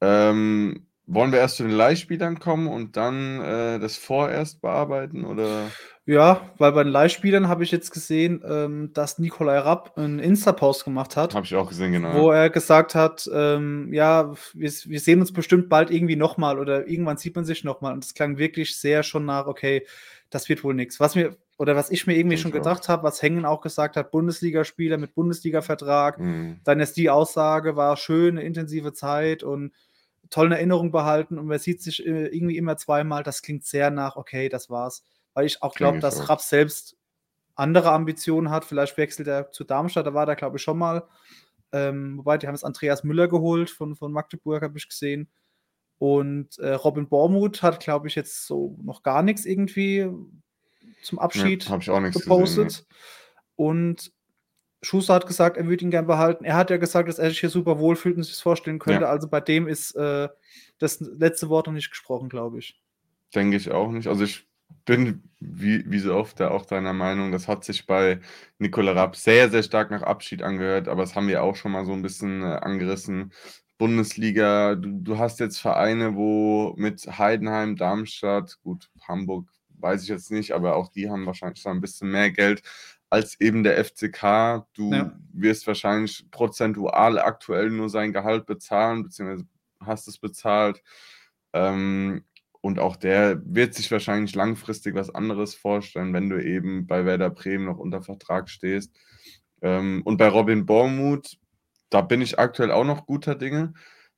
[0.00, 5.24] Ähm, wollen wir erst zu den Leihspielern kommen und dann äh, das vorerst bearbeiten?
[5.24, 5.70] Oder?
[6.04, 10.84] Ja, weil bei den Leihspielern habe ich jetzt gesehen, ähm, dass Nikolai Rapp einen Insta-Post
[10.84, 11.34] gemacht hat.
[11.34, 12.14] Habe ich auch gesehen, genau.
[12.14, 16.88] Wo er gesagt hat, ähm, ja, wir, wir, sehen uns bestimmt bald irgendwie nochmal oder
[16.88, 17.92] irgendwann sieht man sich nochmal.
[17.92, 19.86] Und es klang wirklich sehr schon nach, okay,
[20.30, 20.98] das wird wohl nichts.
[21.00, 23.96] Was mir, oder was ich mir irgendwie Denk schon gedacht habe, was Hengen auch gesagt
[23.96, 26.60] hat, Bundesligaspieler mit Bundesliga-Vertrag, mhm.
[26.64, 29.72] dann ist die Aussage, war schön, eine intensive Zeit und
[30.30, 33.22] tolle Erinnerung behalten und man sieht sich äh, irgendwie immer zweimal.
[33.22, 35.02] Das klingt sehr nach, okay, das war's
[35.36, 36.30] weil ich auch glaube, dass.
[36.30, 36.96] Rapp selbst
[37.54, 38.64] andere Ambitionen hat.
[38.64, 41.06] Vielleicht wechselt er zu Darmstadt, da war der, glaube ich, schon mal.
[41.72, 45.28] Ähm, wobei, die haben jetzt Andreas Müller geholt von, von Magdeburg, habe ich gesehen.
[45.98, 50.08] Und äh, Robin Bormuth hat, glaube ich, jetzt so noch gar nichts irgendwie
[51.02, 52.68] zum Abschied ja, ich auch gepostet.
[52.68, 52.96] Gesehen, nee.
[53.56, 54.12] Und
[54.86, 56.44] Schuster hat gesagt, er würde ihn gern behalten.
[56.44, 59.02] Er hat ja gesagt, dass er sich hier super wohlfühlt und sich das vorstellen könnte.
[59.02, 59.08] Ja.
[59.08, 60.28] Also bei dem ist äh,
[60.78, 62.80] das letzte Wort noch nicht gesprochen, glaube ich.
[63.34, 64.06] Denke ich auch nicht.
[64.06, 64.46] Also ich
[64.84, 68.20] bin wie, wie so oft da auch deiner Meinung, das hat sich bei
[68.58, 71.84] Nicola Rapp sehr, sehr stark nach Abschied angehört, aber das haben wir auch schon mal
[71.84, 73.32] so ein bisschen äh, angerissen.
[73.78, 80.30] Bundesliga, du, du hast jetzt Vereine, wo mit Heidenheim, Darmstadt, gut, Hamburg weiß ich jetzt
[80.30, 82.62] nicht, aber auch die haben wahrscheinlich schon ein bisschen mehr Geld
[83.10, 84.66] als eben der FCK.
[84.74, 85.12] Du ja.
[85.32, 89.46] wirst wahrscheinlich prozentual aktuell nur sein Gehalt bezahlen, beziehungsweise
[89.80, 90.82] hast es bezahlt.
[91.52, 92.24] Ähm,
[92.60, 97.30] und auch der wird sich wahrscheinlich langfristig was anderes vorstellen, wenn du eben bei Werder
[97.30, 98.92] Bremen noch unter Vertrag stehst.
[99.62, 101.38] Ähm, und bei Robin Bormuth,
[101.90, 103.74] da bin ich aktuell auch noch guter Dinge,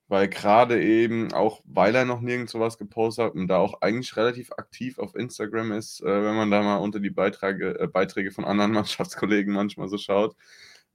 [0.09, 4.17] weil gerade eben, auch weil er noch nirgends sowas gepostet hat und da auch eigentlich
[4.17, 8.31] relativ aktiv auf Instagram ist, äh, wenn man da mal unter die Beiträge, äh, Beiträge
[8.33, 10.35] von anderen Mannschaftskollegen manchmal so schaut.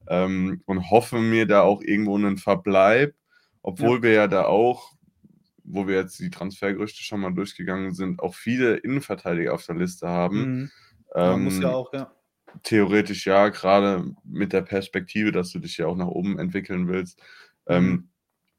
[0.08, 3.16] Ähm, und hoffe mir da auch irgendwo einen Verbleib,
[3.62, 4.04] obwohl ja.
[4.04, 4.94] wir ja da auch
[5.64, 10.08] wo wir jetzt die Transfergerüchte schon mal durchgegangen sind, auch viele Innenverteidiger auf der Liste
[10.08, 10.38] haben.
[10.38, 10.72] Mhm.
[11.16, 12.12] Ähm, muss ja auch, ja.
[12.62, 17.20] Theoretisch ja, gerade mit der Perspektive, dass du dich ja auch nach oben entwickeln willst.
[17.66, 17.92] Ähm, mhm.
[17.92, 18.10] Ähm,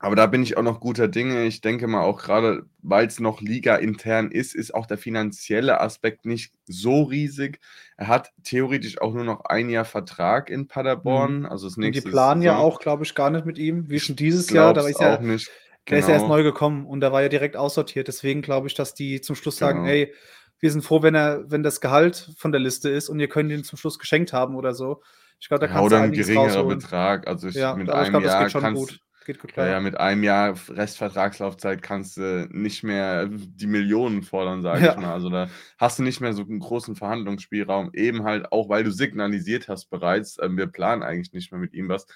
[0.04, 1.44] aber da bin ich auch noch guter Dinge.
[1.44, 5.80] Ich denke mal auch gerade, weil es noch Liga intern ist, ist auch der finanzielle
[5.80, 7.58] Aspekt nicht so riesig.
[7.96, 11.40] Er hat theoretisch auch nur noch ein Jahr Vertrag in Paderborn.
[11.40, 11.46] Mhm.
[11.46, 13.98] Also das nächste Und die planen ja auch, glaube ich, gar nicht mit ihm, wie
[13.98, 14.74] schon dieses Jahr.
[14.74, 15.50] Da ist ja auch nicht.
[15.88, 16.36] Der ist ja erst genau.
[16.36, 18.06] neu gekommen und da war ja direkt aussortiert.
[18.06, 19.90] Deswegen glaube ich, dass die zum Schluss sagen, genau.
[19.90, 20.14] ey,
[20.60, 23.50] wir sind froh, wenn er, wenn das Gehalt von der Liste ist und ihr könnt
[23.50, 25.02] ihn zum Schluss geschenkt haben oder so.
[25.40, 26.78] Ich glaube, da kannst ja, oder ein geringerer rausholen.
[26.78, 27.26] Betrag.
[27.26, 29.00] Also ich, ja, mit einem glaub, Jahr kannst, gut.
[29.24, 29.68] Geht gut klar.
[29.68, 34.92] Ja, mit einem Jahr Restvertragslaufzeit kannst du nicht mehr die Millionen fordern, sage ja.
[34.92, 35.12] ich mal.
[35.12, 38.90] Also da hast du nicht mehr so einen großen Verhandlungsspielraum, eben halt auch, weil du
[38.90, 42.06] signalisiert hast bereits, äh, wir planen eigentlich nicht mehr mit ihm was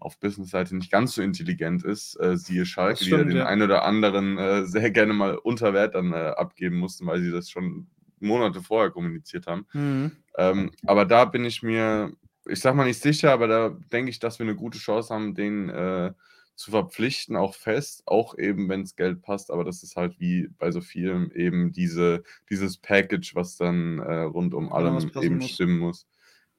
[0.00, 3.46] auf Business-Seite nicht ganz so intelligent ist, äh, siehe Schalke, stimmt, die den ja.
[3.46, 7.30] einen oder anderen äh, sehr gerne mal unter Wert dann äh, abgeben mussten, weil sie
[7.30, 7.86] das schon
[8.18, 9.66] Monate vorher kommuniziert haben.
[9.72, 10.12] Mhm.
[10.36, 12.12] Ähm, aber da bin ich mir,
[12.46, 15.34] ich sag mal nicht sicher, aber da denke ich, dass wir eine gute Chance haben,
[15.34, 16.12] den äh,
[16.60, 20.48] zu verpflichten, auch fest, auch eben, wenn es Geld passt, aber das ist halt wie
[20.58, 25.48] bei so vielen eben diese, dieses Package, was dann äh, rund um allem eben muss.
[25.48, 26.06] stimmen muss.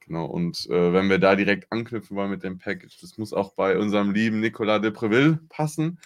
[0.00, 3.52] Genau, und äh, wenn wir da direkt anknüpfen wollen mit dem Package, das muss auch
[3.52, 6.00] bei unserem lieben Nicolas de Preville passen.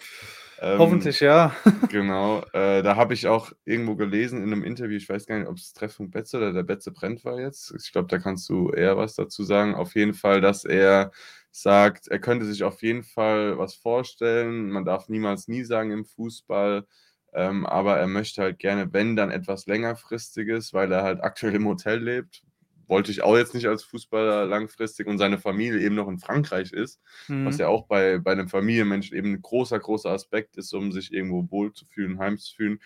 [0.61, 1.55] Ähm, Hoffentlich, ja.
[1.89, 5.47] genau, äh, da habe ich auch irgendwo gelesen in einem Interview, ich weiß gar nicht,
[5.47, 7.73] ob es Treffpunkt Betze oder der Betze brennt war jetzt.
[7.75, 9.73] Ich glaube, da kannst du eher was dazu sagen.
[9.73, 11.11] Auf jeden Fall, dass er
[11.51, 14.69] sagt, er könnte sich auf jeden Fall was vorstellen.
[14.69, 16.85] Man darf niemals nie sagen im Fußball.
[17.33, 21.67] Ähm, aber er möchte halt gerne, wenn dann etwas längerfristiges, weil er halt aktuell im
[21.67, 22.43] Hotel lebt,
[22.87, 26.71] wollte ich auch jetzt nicht als Fußballer langfristig und seine Familie eben noch in Frankreich
[26.71, 27.45] ist, mhm.
[27.45, 31.13] was ja auch bei, bei einem Familienmenschen eben ein großer, großer Aspekt ist, um sich
[31.13, 32.79] irgendwo wohl zu fühlen, heim zu fühlen.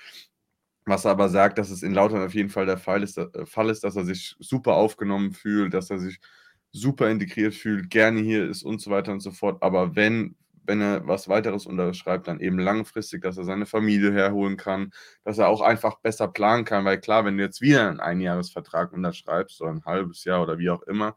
[0.86, 3.45] Was er aber sagt, dass es in Lautern auf jeden Fall der Fall ist, äh,
[3.45, 6.19] Fall ist, dass er sich super aufgenommen fühlt, dass er sich
[6.72, 9.62] super integriert fühlt, gerne hier ist und so weiter und so fort.
[9.62, 14.58] Aber wenn wenn er was weiteres unterschreibt, dann eben langfristig, dass er seine Familie herholen
[14.58, 14.92] kann,
[15.24, 18.94] dass er auch einfach besser planen kann, weil klar, wenn du jetzt wieder einen Einjahresvertrag
[18.94, 21.16] unterschreibst oder ein halbes Jahr oder wie auch immer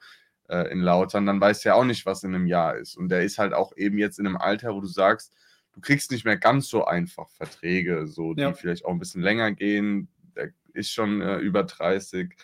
[0.49, 2.97] äh, in Lautern, dann weißt du ja auch nicht, was in einem Jahr ist.
[2.97, 5.33] Und der ist halt auch eben jetzt in einem Alter, wo du sagst,
[5.75, 8.53] du kriegst nicht mehr ganz so einfach Verträge, so die ja.
[8.53, 10.09] vielleicht auch ein bisschen länger gehen.
[10.37, 12.35] Der ist schon äh, über 30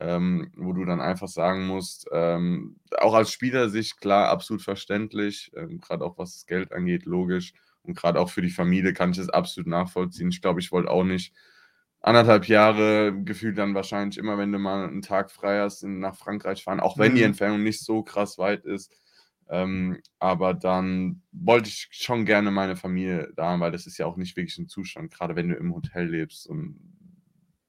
[0.00, 5.50] ähm, wo du dann einfach sagen musst, ähm, auch als Spieler sich klar, absolut verständlich,
[5.56, 7.52] ähm, gerade auch was das Geld angeht, logisch.
[7.82, 10.28] Und gerade auch für die Familie kann ich das absolut nachvollziehen.
[10.28, 11.34] Ich glaube, ich wollte auch nicht
[12.00, 16.16] anderthalb Jahre gefühlt dann wahrscheinlich immer, wenn du mal einen Tag frei hast, in, nach
[16.16, 17.24] Frankreich fahren, auch wenn die Mhm.
[17.24, 18.92] Entfernung nicht so krass weit ist.
[19.50, 24.06] Ähm, aber dann wollte ich schon gerne meine Familie da haben, weil das ist ja
[24.06, 26.78] auch nicht wirklich ein Zustand, gerade wenn du im Hotel lebst und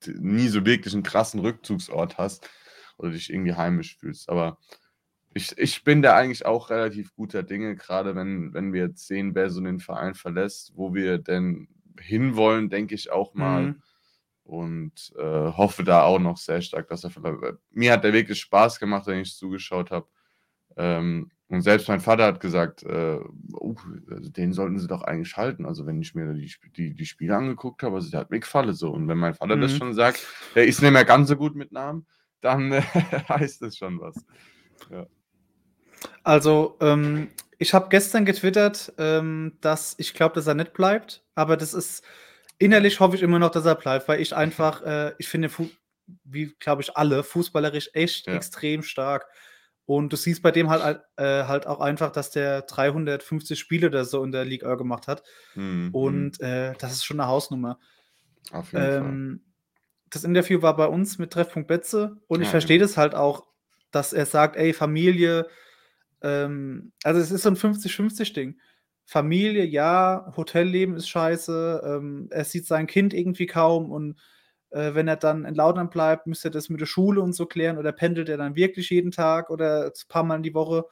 [0.07, 2.49] nie so wirklich einen krassen Rückzugsort hast
[2.97, 4.29] oder dich irgendwie heimisch fühlst.
[4.29, 4.57] Aber
[5.33, 9.35] ich, ich bin da eigentlich auch relativ guter Dinge, gerade wenn, wenn wir jetzt sehen,
[9.35, 11.67] wer so den Verein verlässt, wo wir denn
[11.99, 13.81] hinwollen, denke ich auch mal Mhm.
[14.43, 15.21] und äh,
[15.53, 17.11] hoffe da auch noch sehr stark, dass er.
[17.71, 20.07] Mir hat der wirklich Spaß gemacht, wenn ich zugeschaut habe.
[20.77, 23.19] Ähm, und selbst mein Vater hat gesagt, äh,
[24.11, 25.65] also den sollten sie doch eigentlich halten.
[25.65, 28.73] Also wenn ich mir die, die, die Spiele angeguckt habe, also der hat mir gefallen
[28.73, 28.91] so.
[28.91, 29.77] Und wenn mein Vater das Mhm.
[29.77, 32.05] schon sagt, der ist nicht mehr ganz so gut mit Namen,
[32.41, 32.81] dann äh,
[33.29, 34.23] heißt das schon was.
[36.23, 41.57] Also, ähm, ich habe gestern getwittert, ähm, dass ich glaube, dass er nicht bleibt, aber
[41.57, 42.03] das ist
[42.57, 45.49] innerlich hoffe ich immer noch, dass er bleibt, weil ich einfach, äh, ich finde,
[46.23, 48.35] wie glaube ich alle, fußballerisch echt Ja.
[48.35, 49.25] extrem stark.
[49.89, 53.87] Und du siehst bei dem halt, al- äh, halt auch einfach, dass der 350 Spiele
[53.87, 55.23] oder so in der Liga gemacht hat.
[55.55, 56.29] Mhm, mhm.
[56.29, 57.79] Und äh, das ist schon eine Hausnummer.
[58.51, 59.19] Auf jeden Fall.
[59.19, 59.45] Ähm,
[60.09, 63.47] das Interview war bei uns mit Treffpunkt Betze und ich Ja, verstehe das halt auch,
[63.91, 65.47] dass er sagt, ey, Familie,
[66.21, 68.59] ähm, also es ist so ein 50-50-Ding.
[69.05, 74.19] Familie, ja, Hotelleben ist scheiße, ähm, er sieht sein Kind irgendwie kaum und
[74.71, 77.45] äh, wenn er dann in Lautern bleibt, müsste er das mit der Schule und so
[77.45, 80.85] klären oder pendelt er dann wirklich jeden Tag oder ein paar Mal in die Woche.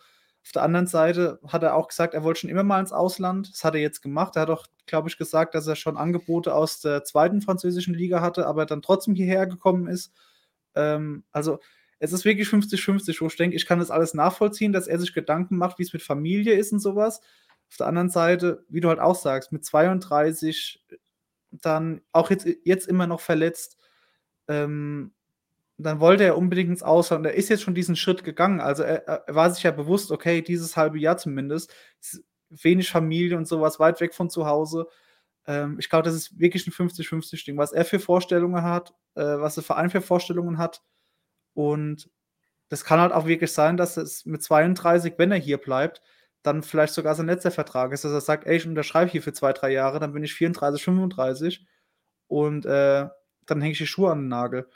[0.43, 3.51] Auf der anderen Seite hat er auch gesagt, er wollte schon immer mal ins Ausland.
[3.51, 4.35] Das hat er jetzt gemacht.
[4.35, 8.21] Er hat auch, glaube ich, gesagt, dass er schon Angebote aus der zweiten französischen Liga
[8.21, 10.13] hatte, aber dann trotzdem hierher gekommen ist.
[10.75, 11.59] Ähm, also
[11.99, 15.13] es ist wirklich 50-50, wo ich denke, ich kann das alles nachvollziehen, dass er sich
[15.13, 17.21] Gedanken macht, wie es mit Familie ist und sowas.
[17.69, 20.81] Auf der anderen Seite, wie du halt auch sagst, mit 32
[21.51, 23.77] dann auch jetzt, jetzt immer noch verletzt,
[24.47, 25.13] ähm,
[25.77, 27.25] dann wollte er unbedingt ins Ausland.
[27.25, 28.59] Er ist jetzt schon diesen Schritt gegangen.
[28.59, 31.73] Also er, er war sich ja bewusst, okay, dieses halbe Jahr zumindest,
[32.49, 34.87] wenig Familie und sowas, weit weg von zu Hause.
[35.45, 39.55] Ähm, ich glaube, das ist wirklich ein 50-50-Ding, was er für Vorstellungen hat, äh, was
[39.55, 40.81] der Verein für Vorstellungen hat.
[41.53, 42.09] Und
[42.69, 46.01] das kann halt auch wirklich sein, dass es mit 32, wenn er hier bleibt,
[46.43, 49.33] dann vielleicht sogar sein letzter Vertrag ist, dass er sagt, ey, ich unterschreibe hier für
[49.33, 51.65] zwei, drei Jahre, dann bin ich 34, 35
[52.27, 53.07] und äh,
[53.45, 54.69] dann hänge ich die Schuhe an den Nagel.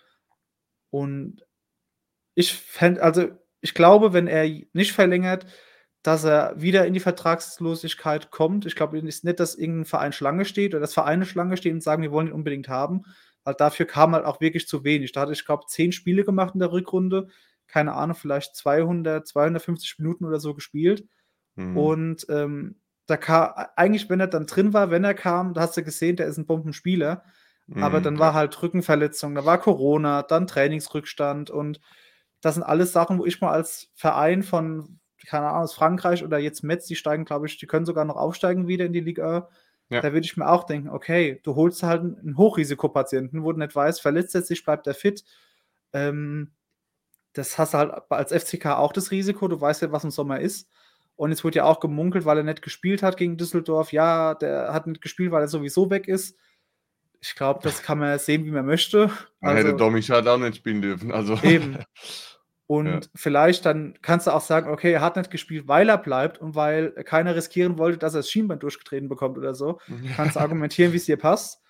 [0.90, 1.46] Und
[2.36, 3.30] ich fände, also
[3.62, 5.46] ich glaube, wenn er nicht verlängert,
[6.04, 8.66] dass er wieder in die Vertragslosigkeit kommt.
[8.66, 11.84] Ich glaube ist nicht, dass irgendein Verein Schlange steht oder dass Vereine Schlange stehen und
[11.84, 13.04] sagen, wir wollen ihn unbedingt haben,
[13.44, 15.12] weil dafür kam halt auch wirklich zu wenig.
[15.12, 17.28] Da hatte ich, glaube zehn Spiele gemacht in der Rückrunde,
[17.68, 21.08] keine Ahnung, vielleicht 200, 250 Minuten oder so gespielt.
[21.56, 21.78] Mhm.
[21.78, 22.76] Und ähm,
[23.08, 26.16] da kam, eigentlich, wenn er dann drin war, wenn er kam, da hast du gesehen,
[26.16, 27.24] der ist ein Bombenspieler.
[27.76, 28.20] Aber Mhm, dann ja.
[28.20, 31.80] war halt Rückenverletzung, da war Corona, dann Trainingsrückstand und
[32.42, 36.38] das sind alles Sachen, wo ich mal als Verein von, keine Ahnung, aus Frankreich oder
[36.40, 39.50] jetzt Metz, die steigen, glaube ich, die können sogar noch aufsteigen wieder in die Liga.
[39.90, 40.02] Ja.
[40.02, 43.60] Da würde ich mir auch denken, okay, du holst halt einen einen Hochrisikopatienten, wo du
[43.60, 45.24] nicht weißt, verletzt er sich, bleibt er fit.
[45.94, 46.52] Ähm,
[47.34, 50.40] das hast du halt als FCK auch das Risiko, du weißt ja, was im Sommer
[50.40, 50.70] ist.
[51.22, 53.94] Und jetzt wurde ja auch gemunkelt, weil er nicht gespielt hat gegen Düsseldorf.
[53.94, 56.36] Ja, der hat nicht gespielt, weil er sowieso weg ist.
[57.20, 59.12] Ich glaube, das kann man sehen, wie man möchte.
[59.40, 61.12] Dann hätte Also, Dominik halt auch nicht spielen dürfen.
[61.12, 61.38] Also.
[61.44, 61.78] Eben.
[62.74, 62.78] Ja.
[62.78, 66.40] und vielleicht dann kannst du auch sagen, okay, er hat nicht gespielt, weil er bleibt
[66.40, 69.82] und weil keiner riskieren wollte, dass er das Schienbein durchgetreten bekommt oder so.
[70.16, 71.62] Kannst du argumentieren, wie es dir passt.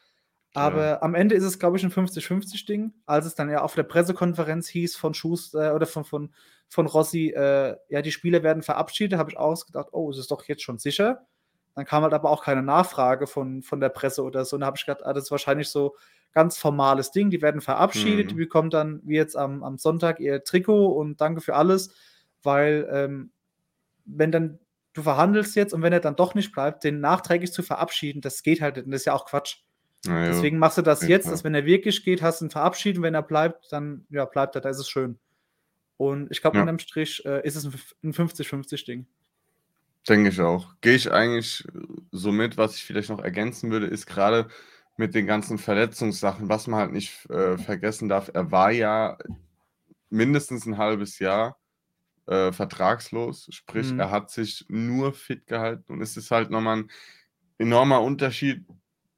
[0.53, 2.93] Aber am Ende ist es, glaube ich, ein 50-50-Ding.
[3.07, 6.33] Als es dann ja auf der Pressekonferenz hieß von Schuster oder von, von,
[6.71, 10.27] von Rossi, äh, ja, die Spieler werden verabschiedet, habe ich auch gedacht, oh, ist es
[10.27, 11.27] doch jetzt schon sicher.
[11.75, 14.55] Dann kam halt aber auch keine Nachfrage von, von der Presse oder so.
[14.55, 15.95] Und da habe ich gedacht, ah, das ist wahrscheinlich so
[16.31, 17.29] ganz formales Ding.
[17.29, 18.29] Die werden verabschiedet, Mhm.
[18.29, 21.93] die bekommen dann wie jetzt am, am Sonntag ihr Trikot und danke für alles,
[22.41, 23.31] weil ähm,
[24.05, 24.59] wenn dann
[24.93, 28.43] du verhandelst jetzt und wenn er dann doch nicht bleibt, den nachträglich zu verabschieden, das
[28.43, 28.85] geht halt nicht.
[28.85, 29.57] Und das ist ja auch Quatsch.
[30.05, 30.25] Ja.
[30.27, 31.33] Deswegen machst du das Ja, jetzt, klar.
[31.33, 34.23] dass wenn er wirklich geht, hast du ihn verabschiedet und wenn er bleibt, dann ja,
[34.25, 35.19] bleibt er, da ist es schön.
[36.01, 36.61] Und ich glaube, Ja.
[36.63, 39.05] unterm Strich äh, ist es ein f- ein 50-50-Ding.
[40.09, 40.73] Denke ich auch.
[40.81, 41.63] Gehe ich eigentlich
[42.11, 42.57] so mit.
[42.57, 44.47] Was ich vielleicht noch ergänzen würde, ist gerade
[44.97, 48.31] mit den ganzen Verletzungssachen, was man halt nicht äh, vergessen darf.
[48.33, 49.15] Er war ja
[50.09, 51.59] mindestens ein halbes Jahr
[52.25, 53.47] äh, vertragslos.
[53.51, 53.99] Sprich, Mhm.
[53.99, 55.93] er hat sich nur fit gehalten.
[55.93, 56.91] Und es ist halt nochmal ein
[57.59, 58.65] enormer Unterschied.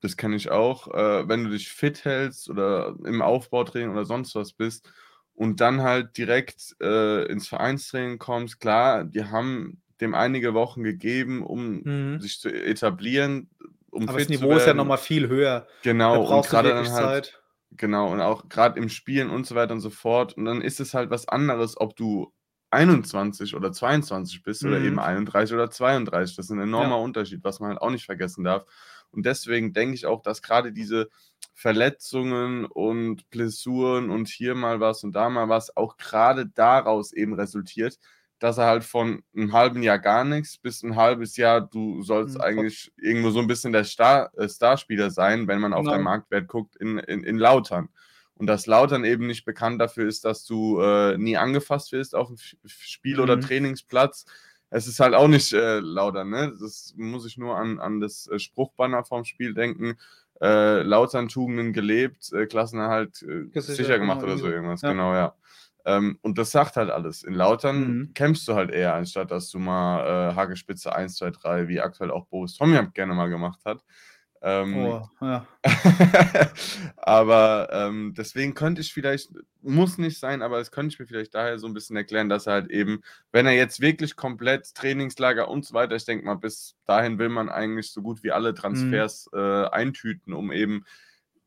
[0.01, 0.89] Das kenne ich auch.
[0.93, 4.91] Äh, wenn du dich fit hältst oder im Aufbautraining oder sonst was bist
[5.33, 11.43] und dann halt direkt äh, ins Vereinstraining kommst, klar, die haben dem einige Wochen gegeben,
[11.45, 12.23] um Mhm.
[12.23, 13.49] sich zu etablieren,
[13.91, 14.85] um Aber das Niveau ist ja werden.
[14.85, 15.67] noch mal viel höher.
[16.09, 17.41] Da Genau, und brauchst du gerade wirklich dann halt Zeit.
[17.71, 20.33] genau, und auch gerade im Spielen und so weiter und so fort.
[20.37, 22.33] Und dann ist es halt was anderes, ob du
[22.71, 24.99] 21 oder 22 bist oder eben Mhm.
[24.99, 26.35] 31 oder 32.
[26.37, 27.01] Das ist 'n enormer Ja.
[27.01, 28.65] Unterschied, was man halt auch nicht vergessen darf.
[29.11, 31.09] Und deswegen denke ich auch, dass gerade diese
[31.53, 37.33] Verletzungen und Blessuren und hier mal was und da mal was auch gerade daraus eben
[37.35, 37.99] resultiert,
[38.39, 42.41] dass er halt von 'nem halben Jahr gar nichts bis 'n halbes Jahr du sollst
[42.41, 46.01] Mhm, eigentlich irgendwo so 'n bisschen der Star äh, Starspieler sein, wenn man auf deinen
[46.01, 46.03] Genau.
[46.03, 47.89] Marktwert guckt in in in Lautern.
[48.35, 52.33] Und dass Lautern eben nicht bekannt dafür ist, dass du, äh, nie angefasst wirst aufm
[52.35, 53.39] F F Spiel oder Mhm.
[53.39, 54.25] Trainingsplatz.
[54.71, 56.51] Es ist halt auch nicht, äh, Lautern, ne?
[56.59, 59.97] Das muss ich nur an an das, äh, Spruchbanner vorm Spiel denken.
[60.43, 64.91] Äh, Lautern Tugenden gelebt, äh, Klassenerhalt, äh, sicher gemacht genau, oder so irgendwas, Ja.
[64.91, 65.35] genau, ja.
[65.85, 67.23] Ähm, und das sagt halt alles.
[67.23, 68.13] In Lautern Mhm.
[68.13, 72.11] kämpfst du halt eher, anstatt dass du mal, äh, Hackespitze 1, 2, 3, wie aktuell
[72.11, 73.83] auch Boris Tomjam gerne mal gemacht hat.
[74.43, 75.47] Ähm, Oh, ja.
[76.97, 81.35] aber, ähm, deswegen könnte ich vielleicht muss nicht sein, aber das könnte ich mir vielleicht
[81.35, 83.01] daher so 'n bisschen erklären, dass er halt eben,
[83.31, 87.29] wenn er jetzt wirklich komplett Trainingslager und so weiter ich denke mal, bis dahin will
[87.29, 89.03] man eigentlich so gut wie alle Mhm.
[89.03, 90.85] Transfers, äh, eintüten, um eben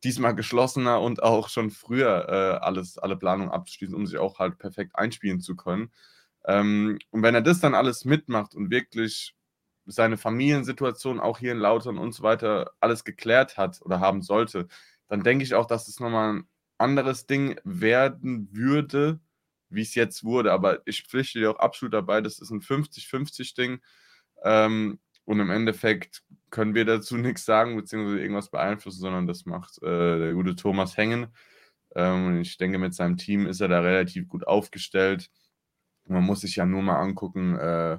[0.04, 4.58] diesmal geschlossener und auch schon früher, äh, alles alle Planungen abzuschließen, um sich auch halt
[4.58, 5.90] perfekt einspielen zu können.
[6.46, 9.34] Ähm, und wenn er das dann alles mitmacht und wirklich
[9.86, 14.68] seine Familiensituation auch hier in Lautern und so weiter alles geklärt hat oder haben sollte,
[15.08, 19.20] dann denke ich auch, dass es noch mal 'n anderes Ding werden würde,
[19.70, 20.52] wie's jetzt wurde.
[20.52, 23.80] Aber ich pflichte dir auch absolut dabei, das ist 'n 50-50 Ding.
[24.44, 29.82] Ähm, und im Endeffekt können wir dazu nix sagen beziehungsweise irgendwas beeinflussen, sondern das macht,
[29.82, 31.28] äh, der gute Thomas Hengen.
[31.94, 35.30] Ähm, ich denke, mit seinem Team ist er da relativ gut aufgestellt.
[36.06, 37.98] Man muss sich ja nur mal angucken, äh,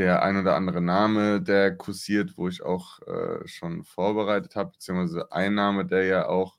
[0.00, 5.30] der ein oder andere Name, der kursiert, wo ich auch, äh, schon vorbereitet habe, beziehungsweise
[5.32, 6.56] ein Name, der ja auch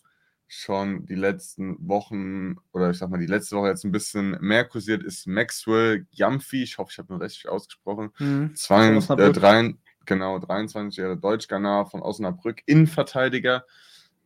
[0.48, 4.66] schon die letzten Wochen oder ich sage mal, die letzte Woche jetzt 'n bisschen mehr
[4.66, 6.64] kursiert, ist Maxwell Gyamfi.
[6.64, 8.12] Ich hoffe, ich habe ihn richtig ausgesprochen.
[8.20, 8.56] Mhm.
[8.56, 13.66] Zwei äh, dreien genau, 23 Jahre Deutsch-Ghana von Osnabrück, Innenverteidiger.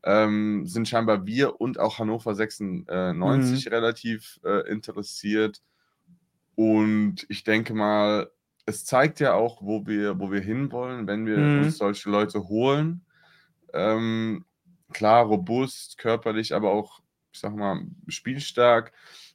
[0.04, 3.74] Ähm, sind scheinbar wir und auch Hannover 96 Mhm.
[3.74, 5.62] relativ, äh, interessiert.
[6.56, 8.32] Und ich denke mal,
[8.66, 11.78] es zeigt ja auch, wo wir wo wir hinwollen, wenn wir uns Mhm.
[11.78, 13.06] solche Leute holen.
[13.74, 14.46] Ähm,
[14.94, 17.02] klar, robust, körperlich, aber auch,
[17.34, 18.94] ich sage mal, spielstark.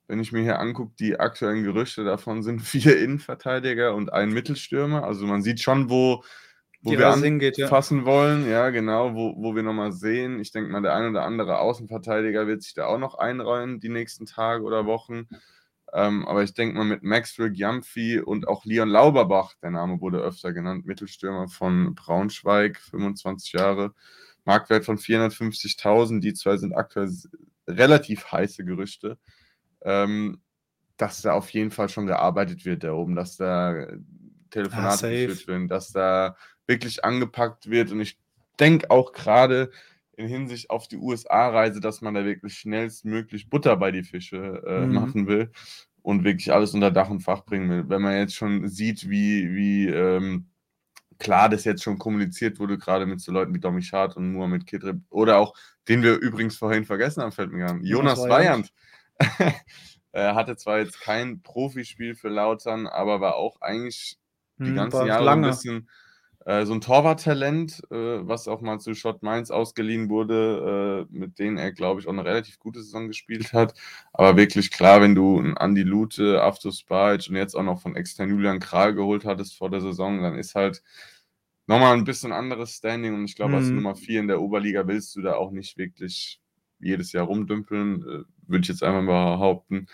[0.08, 5.04] Wenn ich mir hier angucke, die aktuellen Gerüchte, davon sind 4 Innenverteidiger und 1 Mittelstürmer.
[5.04, 6.24] Also, man sieht schon, wo
[6.82, 7.66] wo Die wir hingeht, ja.
[7.66, 8.48] anfassen wollen.
[8.48, 10.40] Ja, genau, wo wo wir noch mal sehen.
[10.40, 13.88] Ich denke mal, der ein oder andere Außenverteidiger wird sich da auch noch einreihen die
[13.90, 15.28] nächsten Tage oder Wochen.
[15.92, 20.18] Ähm, aber ich denke mal, mit Maxwell Gyamfi und auch Leon Lauberbach, der Name wurde
[20.18, 23.92] öfter genannt, Mittelstürmer von Braunschweig, 25 Jahre,
[24.44, 26.20] Marktwert von 450.000.
[26.20, 27.10] Die 2 sind aktuell
[27.66, 29.18] relativ heiße Gerüchte.
[29.82, 30.40] Ähm,
[30.96, 33.86] dass da auf jeden Fall schon gearbeitet wird da oben, dass da
[34.50, 35.48] Telefonate geführt safe.
[35.48, 37.90] werden, dass da wirklich angepackt wird.
[37.90, 38.18] Und ich
[38.58, 39.70] denke auch grade
[40.20, 44.88] in Hinsicht auf die USA-Reise, dass man da wirklich schnellstmöglich Butter bei die Fische, äh,
[44.90, 44.90] Mhm.
[44.92, 45.50] machen will
[46.02, 47.88] und wirklich alles unter Dach und Fach bringen will.
[47.88, 50.50] Wenn man jetzt schon sieht, wie wie, ähm,
[51.18, 54.66] klar das jetzt schon kommuniziert wurde, grade mit so Leuten wie Domi Schad und Muhamed
[54.66, 55.54] Kidrip oder auch
[55.88, 58.72] den wir übrigens vorhin vergessen haben, fällt mir ein, Jonas Jonas Weyand.
[60.12, 64.18] Er hatte zwar jetzt kein Profispiel für Lautern, aber war auch eigentlich
[64.66, 65.42] die Mhm, ganzen Jahre lange.
[65.42, 65.88] bisschen,
[66.46, 67.94] äh, so 'n Torwarttalent, äh,
[68.28, 72.12] was auch mal zu Schott Mainz ausgeliehen wurde, äh, mit denen er, glaube ich, auch
[72.12, 73.74] 'ne relativ gute Saison gespielt hat.
[74.12, 77.96] Aber wirklich klar, wenn du 'n Andi Lute, Avtos Spajic und jetzt auch noch von
[77.96, 80.82] extern Julian Kral geholt hattest vor der Saison, dann ist halt
[81.68, 83.14] noch mal 'n bisschen anderes Standing.
[83.14, 83.76] Und ich glaube, als Mhm.
[83.76, 86.40] Nummer 4 in der Oberliga willst du da auch nicht wirklich
[86.80, 89.86] jedes Jahr rumdümpeln, äh, würde ich jetzt einfach mal behaupten.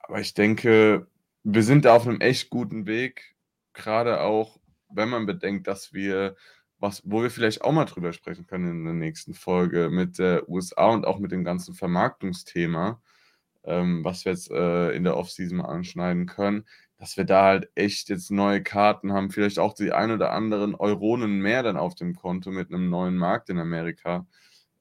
[0.00, 1.06] Aber ich denke,
[1.44, 3.36] wir sind da auf 'nem echt guten Weg,
[3.74, 4.55] grade auch,
[4.90, 6.36] wenn man bedenkt, dass wir
[6.78, 10.48] was wo wir vielleicht auch mal drüber sprechen können in der nächsten Folge mit der
[10.48, 13.00] USA und auch mit dem ganzen Vermarktungsthema,
[13.64, 16.66] ähm, was wir jetzt, äh, in der Offseason mal anschneiden können,
[16.98, 20.74] dass wir da halt echt jetzt neue Karten haben, vielleicht auch die ein oder anderen
[20.74, 24.26] Euronen mehr dann auf dem Konto mit 'nem neuen Markt in Amerika.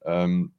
[0.05, 0.53] Ähm,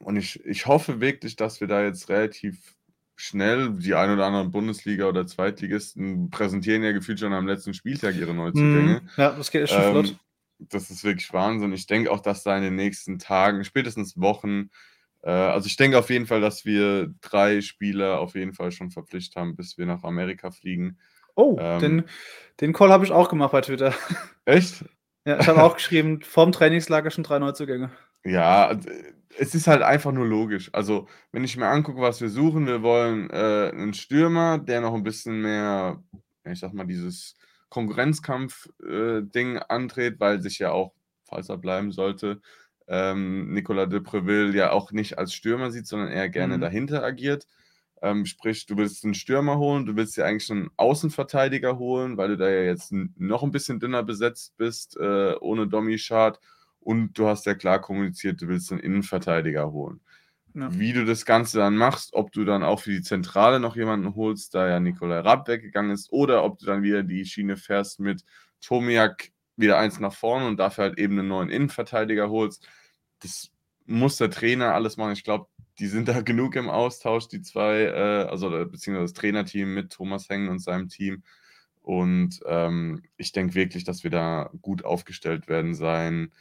[0.00, 2.76] und ich ich hoffe wirklich, dass wir da jetzt relativ
[3.16, 8.14] schnell die ein oder anderen Bundesliga oder Zweitligisten präsentieren ja gefühlt schon am letzten Spieltag
[8.16, 9.00] ihre Neuzugänge.
[9.02, 9.10] Mhm.
[9.16, 10.08] Ja, das geht echt schon flott.
[10.08, 10.18] Ähm,
[10.58, 11.72] das ist wirklich Wahnsinn.
[11.72, 14.70] Ich denke auch, dass da in den nächsten Tagen, spätestens Wochen
[15.26, 18.92] äh, also, ich denke auf jeden Fall, dass wir 3 Spieler auf jeden Fall schon
[18.92, 20.98] verpflichtet haben, bis wir nach Amerika fliegen.
[21.34, 21.80] Oh, Ähm.
[21.80, 22.04] den
[22.60, 23.92] den Call habe ich auch gemacht bei Twitter.
[24.46, 24.84] Echt?
[25.26, 27.90] Ja, ich habe auch geschrieben, vorm Trainingslager schon 3 Neuzugänge.
[28.24, 28.88] Ja, d
[29.38, 30.70] es ist halt einfach nur logisch.
[30.72, 34.94] Also, wenn ich mir angucke, was wir suchen, wir wollen, äh, 'nen Stürmer, der noch
[34.94, 36.02] 'n bisschen mehr,
[36.44, 37.36] ich sage mal, dieses
[37.68, 39.20] Konkurrenzkampf äh,
[39.68, 42.40] andreht, weil sich ja auch, falls er bleiben sollte,
[42.88, 46.60] ähm, Nicolas de Preville ja auch nicht als Stürmer sieht, sondern eher gerne Mhm.
[46.60, 47.46] dahinter agiert.
[48.02, 52.28] Ähm, sprich, du willst 'n Stürmer holen, du willst dir eigentlich 'n Außenverteidiger holen, weil
[52.30, 56.40] du da ja jetzt noch 'n bisschen dünner besetzt bist, äh, ohne Domi Schad.
[56.80, 60.00] Und du hast ja klar kommuniziert, du willst 'n Innenverteidiger holen.
[60.54, 60.76] Ja.
[60.78, 64.14] Wie du das Ganze dann machst, ob du dann auch für die Zentrale noch jemanden
[64.16, 68.00] holst, da ja Nicolas Rapp weggegangen ist, oder ob du dann wieder die Schiene fährst
[68.00, 68.24] mit
[68.62, 72.68] Tomiak wieder eins nach vorne und dafür halt eben 'nen neuen Innenverteidiger holst.
[73.22, 73.50] Das
[73.86, 75.12] muss der Trainer alles machen.
[75.14, 75.48] Ich glaube,
[75.78, 79.92] die sind da genug im Austausch, die 2, äh, also oder beziehungsweise das Trainerteam mit
[79.92, 81.22] Thomas Hengen und seinem Team.
[81.82, 86.32] Und, ähm, ich denke wirklich, dass wir da gut aufgestellt werden sein,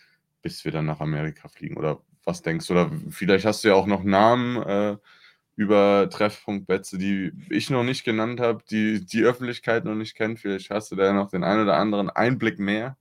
[0.41, 1.77] bis wir dann nach Amerika fliegen.
[1.77, 2.73] Oder was denkst du?
[2.73, 4.97] Oder vielleicht hast du ja auch noch Namen, äh,
[5.55, 10.39] über Treffpunkt Betze, die ich noch nicht genannt habe, die die Öffentlichkeit noch nicht kennt.
[10.39, 12.97] Vielleicht hast du da noch den einen oder anderen Einblick mehr.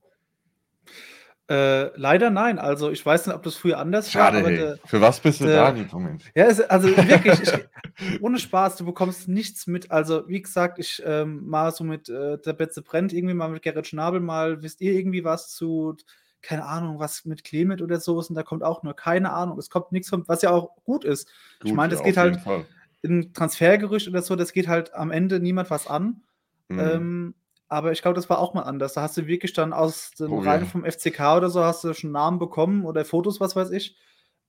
[1.49, 2.57] Äh, leider nein.
[2.59, 4.77] Also, ich weiß nicht, ob das früher anders Schade, war, aber hey.
[4.85, 6.31] Für was bist du der da, lieber Mensch?
[6.35, 7.51] Ja, es also wirklich, ich
[8.21, 9.91] ohne Spaß, du bekommst nichts mit.
[9.91, 13.61] Also, wie gesagt, ich, ähm, mal so mit, äh, der Betze brennt irgendwie mal mit
[13.63, 15.95] Gerrit Schnabel mal: „Wisst ihr irgendwie was zu
[16.41, 19.57] keine Ahnung, was mit Clement oder so ist?“ Und da kommt auch nur keine Ahnung.
[19.59, 21.29] Es kommt nix von was ja auch gut ist.
[21.63, 22.67] Ich Gut, meine, ja, das geht auf jeden halt Fall.
[23.03, 26.23] 'n Transfergerücht oder so, das geht halt am Ende niemand was an.
[26.69, 26.79] Mhm.
[26.79, 27.35] Ähm,
[27.67, 28.93] aber ich glaube, das war auch mal anders.
[28.93, 30.67] Da hast du wirklich dann aus den Oh Reihen ja.
[30.69, 33.97] vom FCK oder so hast du schon Namen bekommen oder Fotos, was weiß ich.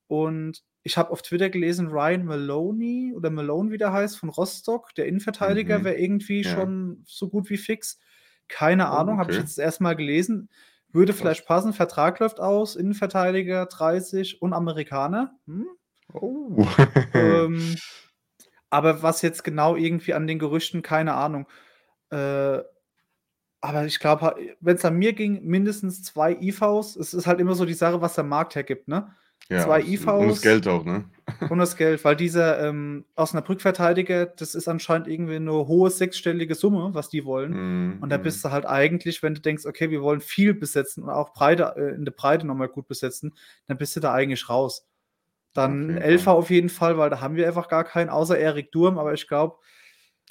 [0.09, 4.95] Und ich habe auf Twitter gelesen, Ryan Maloney oder Malone, wie der heißt, von Rostock,
[4.95, 5.85] der Innenverteidiger, Mhm.
[5.85, 6.55] wäre irgendwie Ja.
[6.55, 7.99] schon so gut wie fix.
[8.49, 9.45] Keine Oh, Ahnung, habe ich okay.
[9.47, 9.81] jetzt das 1.
[9.81, 10.49] Mal gelesen.
[10.93, 11.73] Würde vielleicht passen.
[11.73, 15.35] Vertrag läuft aus, Innenverteidiger, 30 und Amerikaner.
[15.47, 15.67] Hm?
[16.13, 16.65] Oh.
[17.13, 17.75] Ähm,
[18.71, 21.47] aber was jetzt genau irgendwie an den Gerüchten, keine Ahnung.
[22.11, 22.61] Äh,
[23.67, 26.97] aber ich glaube ha wenn's an mir ging, mindestens 2 IVs.
[26.97, 29.13] Es ist halt immer so die Sache, was der Markt hergibt, ne?
[29.51, 30.19] Ja, 2 absolut.
[30.19, 31.11] Und das IVs Geld auch, ne?
[31.49, 36.91] und das Geld, weil dieser, ähm, Osnabrück-Verteidiger, das ist anscheinend irgendwie 'ne hohe sechsstellige Summe,
[36.95, 37.59] was die wollen.
[37.59, 38.19] Mhm, Und da mhm.
[38.19, 41.75] bist du halt eigentlich, wenn du denkst: „Okay, wir wollen viel besetzen und auch Breite
[41.77, 43.35] äh, in der Breite noch mal gut besetzen“,
[43.67, 44.87] dann bist du da eigentlich raus.
[45.55, 48.73] Dann jeden Elfer auf jeden Fall, weil da haben wir einfach gar keinen, außer Erik
[48.73, 49.57] Durm, aber ich glaube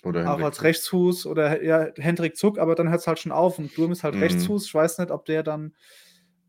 [0.06, 0.64] Oder auch als.
[0.64, 4.20] Rechtsfuß oder ja, Hendrik Zuck, aber dann hört's halt schon auf und Durm ist halt
[4.20, 4.22] Mhm.
[4.22, 4.66] Rechtsfuß.
[4.68, 5.76] Ich weiß nicht, ob der dann,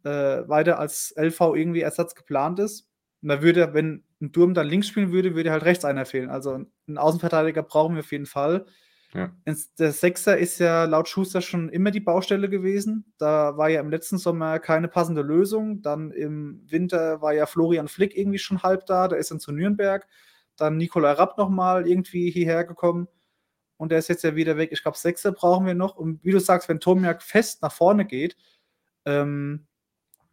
[0.04, 0.10] äh,
[0.48, 2.88] weiter als LV irgendwie Ersatz geplant ist.
[3.22, 6.30] Und da würde wenn 'n Durm dann links spielen würde, würde halt rechts einer fehlen.
[6.30, 8.66] Also 'n Außenverteidiger brauchen wir auf jeden Fall.
[9.14, 9.36] Ja.
[9.78, 13.12] Der Sechser ist ja laut Schuster schon immer die Baustelle gewesen.
[13.18, 15.82] Da war ja im letzten Sommer keine passende Lösung.
[15.82, 19.52] Dann im Winter war ja Florian Flick irgendwie schon halb da, der ist dann zu
[19.52, 20.06] Nürnberg.
[20.56, 23.08] Dann Nicolas Rapp noch mal irgendwie hierher gekommen
[23.78, 24.70] und der ist jetzt ja wieder weg.
[24.72, 28.04] Ich glaube, Sechser brauchen wir noch und wie du sagst, wenn Tomiak fest nach vorne
[28.06, 28.36] geht,
[29.06, 29.66] ähm,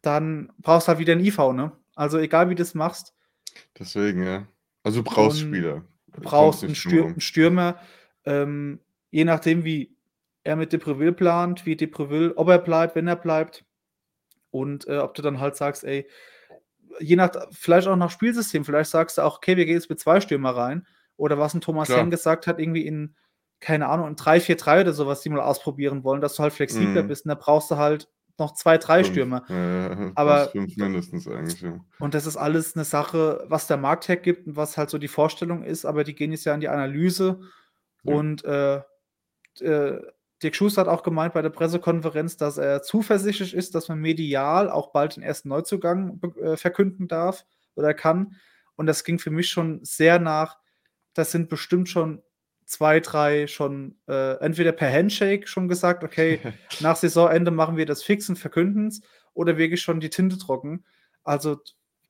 [0.02, 1.72] dann brauchst du halt wieder 'n IV, ne?
[1.96, 3.12] Also, egal wie du's machst.
[3.78, 4.46] Deswegen, ja.
[4.82, 5.84] Also, du brauchst Und Spieler.
[6.12, 7.16] du Du brauchst 'n nicht drum Stür rum.
[7.16, 7.80] 'n Stürmer,
[8.24, 8.80] ähm,
[9.10, 9.96] je nachdem, wie
[10.44, 13.64] er mit de Preville plant, wie de Preville ob er bleibt, wenn er bleibt.
[14.50, 16.08] Und, äh, ob du dann halt sagst, ey,
[17.00, 20.00] je nach vielleicht auch nach Spielsystem, vielleicht sagst du auch: „Okay, wir gehen jetzt mit
[20.00, 20.86] 2 Stürmer rein.“
[21.16, 22.12] Oder was 'n Thomas Henn Klar.
[22.12, 23.16] gesagt hat, irgendwie in,
[23.64, 27.04] keine Ahnung, in 3-4-3 oder so was, die mal ausprobieren wollen, dass du halt flexibler
[27.04, 27.08] Mhm.
[27.08, 28.08] bist und da brauchst du halt
[28.38, 29.04] noch 2, 3 5.
[29.04, 29.44] Stürmer.
[29.48, 31.84] Ja, Aber 5 da mindestens eigentlich, ja.
[31.98, 35.08] und das ist alles 'ne Sache, was der Markt hergibt und was halt so die
[35.08, 37.40] Vorstellung ist, aber die gehen jetzt ja in die Analyse
[38.04, 38.14] Ja.
[38.16, 38.82] und, äh,
[39.60, 40.02] äh,
[40.42, 44.70] Dirk Schuster hat auch gemeint bei der Pressekonferenz, dass er zuversichtlich ist, dass man medial
[44.70, 47.46] auch bald den ersten Neuzugang äh, verkünden darf
[47.76, 48.36] oder kann.
[48.76, 50.58] Und das ging für mich schon sehr nach
[51.14, 52.22] das sind bestimmt schon
[52.66, 56.42] 2, 3 schon, äh, entweder per Handshake schon gesagt: „Okay,
[56.78, 59.00] nach Saisonende machen wir das fix und verkünden's“,
[59.34, 60.84] oder wirklich schon die Tinte trocken.
[61.24, 61.58] Also,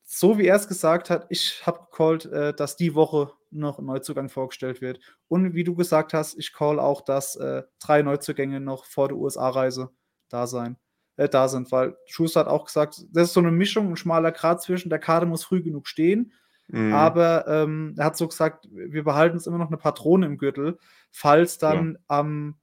[0.05, 4.29] so wie er's gesagt hat, ich habe gecallt, äh, dass die Woche noch 'n Neuzugang
[4.29, 5.01] vorgestellt wird.
[5.29, 9.17] Und wie du gesagt hast, ich call auch, dass, äh, 3 Neuzugänge noch vor der
[9.19, 9.91] USA-Reise
[10.29, 10.77] da sein
[11.17, 14.33] äh, da sind, weil Schuster hat auch gesagt, das ist so 'ne Mischung, 'n schmaler
[14.33, 16.33] Grat zwischen der Kader muss früh genug stehen,
[16.71, 17.15] Mhm.
[17.17, 20.79] aber, ähm, er hat so gesagt: „Wir behalten uns immer noch 'ne Patrone im Gürtel,
[21.13, 22.57] falls dann am“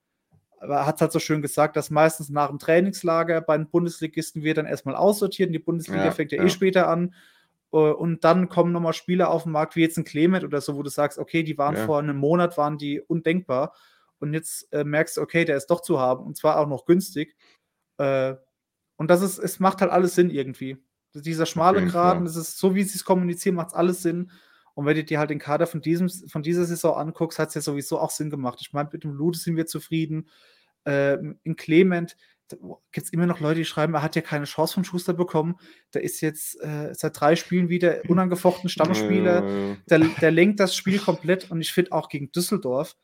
[0.60, 4.58] aber er hat's halt so schön gesagt, dass meistens nach'm Trainingslager bei den Bundesligisten wird
[4.60, 6.52] dann erst mal aussortiert und die Bundesliga Ja, fängt ja eh ja.
[6.52, 7.16] später an.
[7.74, 10.62] Äh, und dann kommen noch mal Spieler auf 'n Markt wie jetzt 'n Clement oder
[10.62, 11.78] so, wo du sagst: „Okay, die waren Ja.
[11.78, 13.74] vor 'nem Monat waren die undenkbar.“
[14.22, 16.86] und jetzt äh, merkst du, okay, der ist doch zu haben und zwar auch noch
[16.86, 17.36] günstig.
[18.00, 18.36] Äh,
[18.98, 20.78] und das ist, es macht halt alles Sinn irgendwie.
[21.14, 24.32] Dieser schmale Graden, das ist so, wie sie es kommunizieren, macht alles Sinn.
[24.74, 27.56] Und wenn du dir halt den Kader von, diesem, von dieser Saison anguckst, hat es
[27.56, 28.60] ja sowieso auch Sinn gemacht.
[28.62, 30.30] Ich meine, mit dem Lude sind wir zufrieden.
[30.86, 32.16] Äh, in Clement
[32.92, 35.56] gibt es immer noch Leute, die schreiben, er hat ja keine Chance von Schuster bekommen.
[35.94, 39.44] Der ist jetzt äh, seit drei Spielen wieder unangefochten Stammspieler.
[39.44, 39.78] Ja, ja, ja.
[39.90, 41.52] Der, der lenkt das Spiel komplett.
[41.52, 42.96] Und ich finde auch gegen Düsseldorf,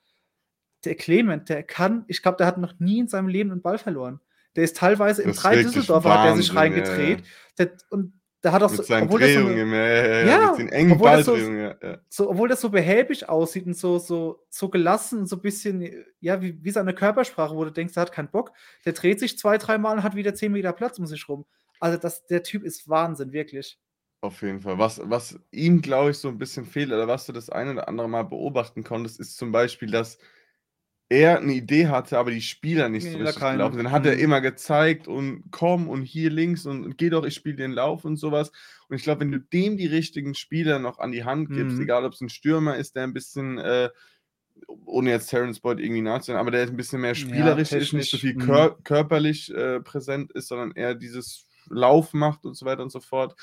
[0.85, 3.77] der Clement, der kann, ich glaube, der hat noch nie in seinem Leben einen Ball
[3.77, 4.19] verloren.
[4.57, 7.23] Der ist teilweise in drei Düsseldorfer hat der sich reingedreht.
[7.59, 11.11] Der, und der hat auch mit so, obwohl das so ja, mit den engen obwohl
[11.11, 11.97] das so, ja, ja.
[12.09, 15.87] so, obwohl das so behäbig aussieht und so, so, so gelassen, so ein bisschen,
[16.19, 18.51] ja, wie, wie seine Körpersprache, wo du denkst, er hat keinen Bock,
[18.83, 21.45] der dreht sich zwei, dreimal und hat wieder zehn Meter Platz um sich rum.
[21.79, 23.79] Also das, der Typ ist Wahnsinn, wirklich.
[24.21, 24.79] Auf jeden Fall.
[24.79, 27.87] Was, was ihm, glaube ich, so ein bisschen fehlt, oder was du das eine oder
[27.87, 30.17] andere Mal beobachten konntest, ist zum Beispiel, dass
[31.09, 33.85] er eine Idee hatte, aber die Spieler nicht so richtig gelaufen sind.
[33.85, 37.55] Dann hat er immer gezeigt und komm und hier links und geh doch, ich spiele
[37.55, 38.51] den Lauf und sowas.
[38.89, 41.83] Und ich glaube, wenn du dem die richtigen Spieler noch an die Hand gibst, mhm.
[41.83, 43.89] egal ob es ein Stürmer ist, der ein bisschen, äh,
[44.85, 48.11] ohne jetzt Terrence Boyd irgendwie nachzunehmen, aber der ein bisschen mehr spielerisch ja, ist, nicht
[48.11, 48.39] so viel mhm.
[48.39, 52.99] kör körperlich äh, präsent ist, sondern eher dieses Lauf macht und so weiter und so
[52.99, 53.35] fort.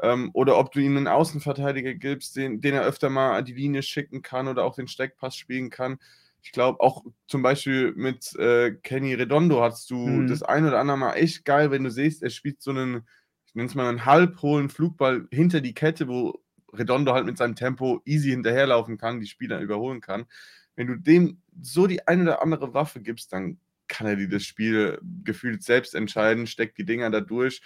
[0.00, 3.54] Ähm, oder ob du ihm einen Außenverteidiger gibst, den, den er öfter mal an die
[3.54, 5.98] Linie schicken kann oder auch den Steckpass spielen kann
[6.44, 10.26] ich glaube, auch zum Beispiel mit äh, Kenny Redondo hast du mhm.
[10.26, 13.08] das ein oder andere Mal echt geil, wenn du siehst, er spielt so einen,
[13.46, 16.38] ich nenne es mal einen halbhohlen Flugball hinter die Kette, wo
[16.74, 20.26] Redondo halt mit seinem Tempo easy hinterherlaufen kann, die Spieler überholen kann.
[20.76, 24.42] Wenn du dem so die eine oder andere Waffe gibst, dann kann er dir das
[24.44, 27.62] Spiel gefühlt selbst entscheiden, steckt die Dinger da durch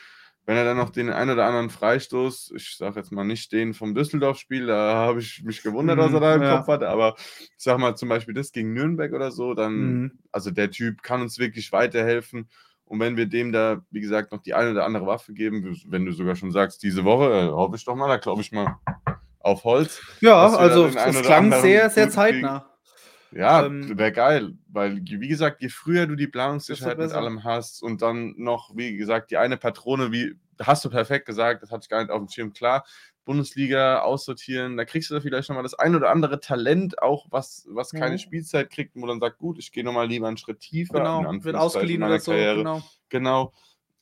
[0.49, 3.75] wenn er dann noch den einen oder anderen Freistoß, ich sage jetzt mal nicht den
[3.75, 6.57] vom Düsseldorf-Spiel, da habe ich mich gewundert, was er da im ja.
[6.57, 10.19] Kopf hatte, aber ich sage mal zum Beispiel das gegen Nürnberg oder so, dann, mhm.
[10.33, 12.49] also der Typ kann uns wirklich weiterhelfen.
[12.87, 16.07] Und wenn wir dem da, wie gesagt, noch die eine oder andere Waffe geben, wenn
[16.07, 18.79] du sogar schon sagst, diese Woche, äh, hoffe ich doch mal, da glaube ich mal
[19.41, 20.01] auf Holz.
[20.23, 22.71] Ja, also es klang sehr, sehr zeitnah.
[23.33, 27.83] Ja, ähm, wäre geil, weil, wie gesagt, je früher du die Planungssicherheit mit allem hast
[27.83, 31.83] und dann noch, wie gesagt, die eine Patrone, wie hast du perfekt gesagt, das hatte
[31.85, 32.85] ich gar nicht auf dem Schirm, klar,
[33.25, 37.67] Bundesliga aussortieren, da kriegst du da vielleicht nochmal das ein oder andere Talent auch, was,
[37.71, 38.19] was keine mhm.
[38.19, 40.95] Spielzeit kriegt, wo dann sagt, gut, ich gehe nochmal lieber einen Schritt tiefer.
[40.95, 42.57] Genau, wird ausgeliehen oder so, Karriere.
[42.57, 42.83] genau.
[43.11, 43.53] Genau.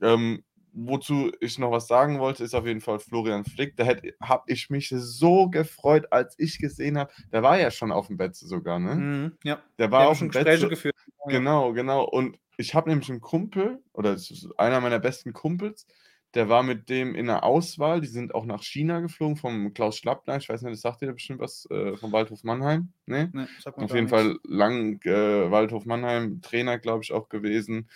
[0.00, 0.44] Ähm,
[0.76, 3.76] wozu ich noch was sagen wollte, ist auf jeden Fall Florian Flick.
[3.76, 3.86] Da
[4.22, 7.10] habe ich mich so gefreut, als ich gesehen habe.
[7.32, 8.94] Der war ja schon auf dem Bett sogar, ne?
[8.94, 9.58] Mhm, ja.
[9.78, 10.68] Der war auf dem Betze.
[10.68, 10.94] geführt.
[11.26, 12.04] Genau, genau.
[12.04, 14.16] Und ich habe nämlich einen Kumpel, oder
[14.58, 15.86] einer meiner besten Kumpels,
[16.34, 18.02] der war mit dem in der Auswahl.
[18.02, 20.36] Die sind auch nach China geflogen vom Klaus Schlappner.
[20.36, 22.92] Ich weiß nicht, das sagt dir bestimmt was äh, vom Waldhof Mannheim.
[23.06, 23.30] Ne?
[23.32, 24.10] Nee, Auf jeden nichts.
[24.10, 27.88] Fall lang äh, Waldhof Mannheim, Trainer, glaube ich, auch gewesen.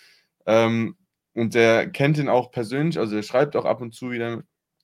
[0.46, 0.96] Ähm,
[1.34, 4.42] und der kennt ihn auch persönlich, also er schreibt auch ab und zu wieder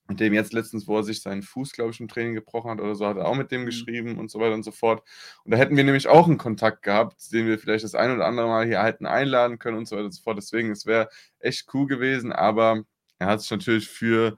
[0.09, 2.81] mit dem jetzt letztens, wo er sich seinen Fuß, glaube ich, im Training gebrochen hat
[2.81, 3.67] oder so, hat er auch mit dem mhm.
[3.67, 5.03] geschrieben und so weiter und so fort.
[5.45, 8.27] Und da hätten wir nämlich auch einen Kontakt gehabt, den wir vielleicht das ein oder
[8.27, 10.39] andere Mal hier hätten einladen können und so weiter und so fort.
[10.39, 11.09] Deswegen, es wäre
[11.41, 12.85] echt cool gewesen, aber
[13.19, 14.37] er hat sich natürlich für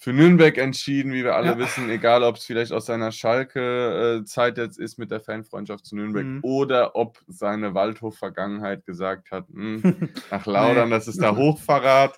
[0.00, 1.58] für Nürnberg entschieden, wie wir alle ja.
[1.58, 6.24] wissen, egal ob es vielleicht aus seiner Schalke-Zeit jetzt ist mit der Fanfreundschaft zu Nürnberg
[6.24, 6.40] mhm.
[6.42, 9.82] oder ob seine Waldhof-Vergangenheit gesagt hat, hm,
[10.30, 10.94] nach Laudern, nee.
[10.94, 12.16] das ist der Hochverrat.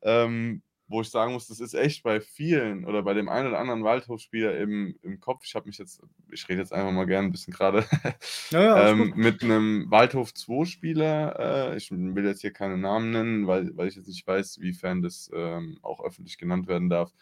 [0.00, 3.58] Ähm, wo ich sagen muss, das ist echt bei vielen oder bei dem einen oder
[3.58, 5.44] anderen Waldhofspieler im, im Kopf.
[5.44, 7.84] Ich habe mich jetzt, ich rede jetzt einfach mal gerne ein bisschen gerade
[8.50, 11.72] ja, ja, ähm, mit einem Waldhof 2-Spieler.
[11.72, 15.02] Äh, ich will jetzt hier keine Namen nennen, weil, weil ich jetzt nicht weiß, wiefern
[15.02, 17.12] das ähm, auch öffentlich genannt werden darf.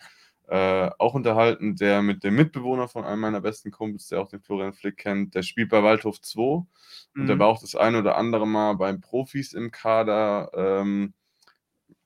[0.49, 4.41] Äh, auch unterhalten, der mit dem Mitbewohner von einem meiner besten Kumpels, der auch den
[4.41, 6.67] Florian Flick kennt, der spielt bei Waldhof 2 mhm.
[7.17, 7.41] und der mhm.
[7.41, 10.53] war auch das ein oder andere Mal beim Profis im Kader.
[10.55, 11.15] Ähm,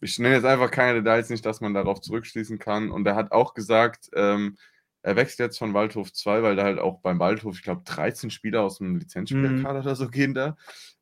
[0.01, 2.91] ich nenne jetzt einfach keine Details, nicht, dass man darauf zurückschließen kann.
[2.91, 4.57] Und er hat auch gesagt, ähm,
[5.03, 8.31] er wechselt jetzt von Waldhof 2, weil da halt auch beim Waldhof, ich glaube, 13
[8.31, 9.87] Spieler aus dem Lizenzspielerkader mhm.
[9.87, 10.57] oder so gehen da.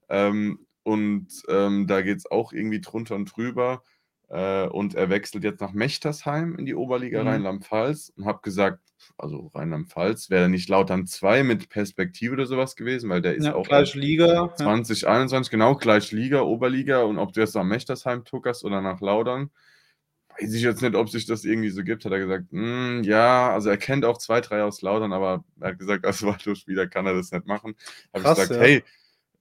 [0.09, 3.83] Ähm, und ähm, da geht es auch irgendwie drunter und drüber.
[4.29, 7.29] Äh, und er wechselt jetzt nach Mechtersheim in die Oberliga mhm.
[7.29, 8.81] Rheinland-Pfalz und habe gesagt,
[9.17, 13.55] also Rheinland-Pfalz wäre nicht Lautern 2 mit Perspektive oder sowas gewesen, weil der ist ja,
[13.55, 15.57] auch gleich Liga 2021 ja.
[15.57, 19.51] genau gleich Liga, Oberliga und ob du jetzt nach Mechtersheim tuckerst oder nach Lautern,
[20.39, 23.51] weiß ich jetzt nicht, ob sich das irgendwie so gibt, hat er gesagt, hm, ja,
[23.51, 27.07] also er kennt auch zwei, drei aus Lautern, aber er hat gesagt, als Waldhof-Spieler kann
[27.07, 27.77] er das nicht machen.
[28.13, 28.59] Habe ich gesagt, ja.
[28.59, 28.85] hey,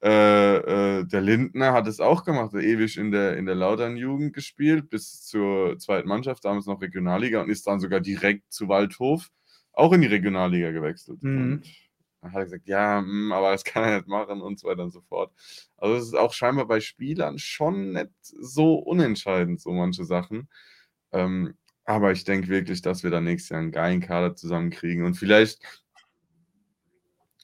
[0.03, 4.33] äh, äh, der Lindner hat es auch gemacht, er ewig in der, in der Lautern-Jugend
[4.33, 9.29] gespielt, bis zur zweiten Mannschaft, damals noch Regionalliga und ist dann sogar direkt zu Waldhof
[9.73, 11.21] auch in die Regionalliga gewechselt.
[11.23, 11.61] Mhm.
[12.21, 14.83] Dann hat er gesagt, ja, hm, aber das kann er nicht machen und so weiter
[14.83, 15.31] und so fort.
[15.77, 20.49] Also es ist auch scheinbar bei Spielern schon nicht so unentscheidend, so manche Sachen.
[21.11, 25.13] Ähm, aber ich denke wirklich, dass wir da nächstes Jahr einen geilen Kader zusammenkriegen und
[25.15, 25.59] vielleicht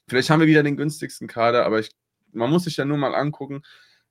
[0.06, 1.90] vielleicht haben wir wieder den günstigsten Kader, aber ich
[2.34, 3.62] man muss sich ja nur mal angucken,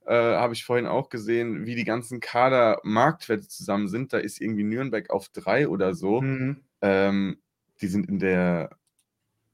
[0.05, 4.11] äh, habe ich vorhin auch gesehen, wie die ganzen Kader-Marktwerte zusammen sind.
[4.13, 6.21] Da ist irgendwie Nürnberg auf drei oder so.
[6.21, 6.61] Mhm.
[6.81, 7.37] Ähm,
[7.81, 8.71] die sind in der,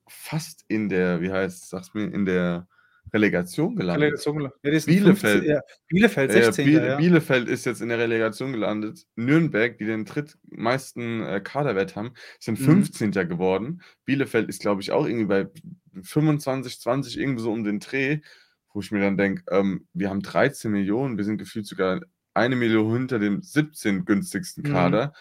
[0.08, 2.68] fast in der, wie heißt sag's mir, in der
[3.14, 4.04] Relegation gelandet.
[4.04, 5.34] Relegation, ja, die sind Bielefeld.
[5.44, 6.66] 15, ja, Bielefeld, Ja, 16.
[6.66, 6.96] Biel ja.
[6.98, 9.06] Bielefeld ist jetzt in der Relegation gelandet.
[9.16, 12.66] Nürnberg, die den drittmeisten äh, Kaderwert haben, sind Mhm.
[12.66, 13.12] 15.
[13.28, 13.82] geworden.
[14.06, 15.48] Bielefeld ist, glaube ich, auch irgendwie bei
[16.04, 18.20] 25, 20, irgendwie so um den Dreh,
[18.74, 22.02] wo ich mir dann denke, ähm, wir haben 13 Millionen, wir sind gefühlt sogar
[22.34, 24.72] eine Million hinter dem 17 günstigsten Mhm.
[24.72, 25.14] Kader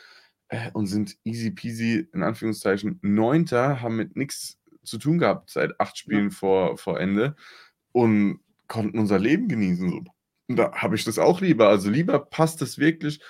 [0.49, 5.78] äh, und sind easy peasy, in Anführungszeichen, Neunter, haben mit nichts zu tun gehabt seit
[5.80, 6.03] acht Ja.
[6.03, 7.36] Spielen vor, vor Ende
[7.92, 9.88] und konnten unser Leben genießen.
[9.90, 10.05] So.
[10.49, 11.68] Und da habe ich das auch lieber.
[11.68, 13.20] Also lieber passt es wirklich.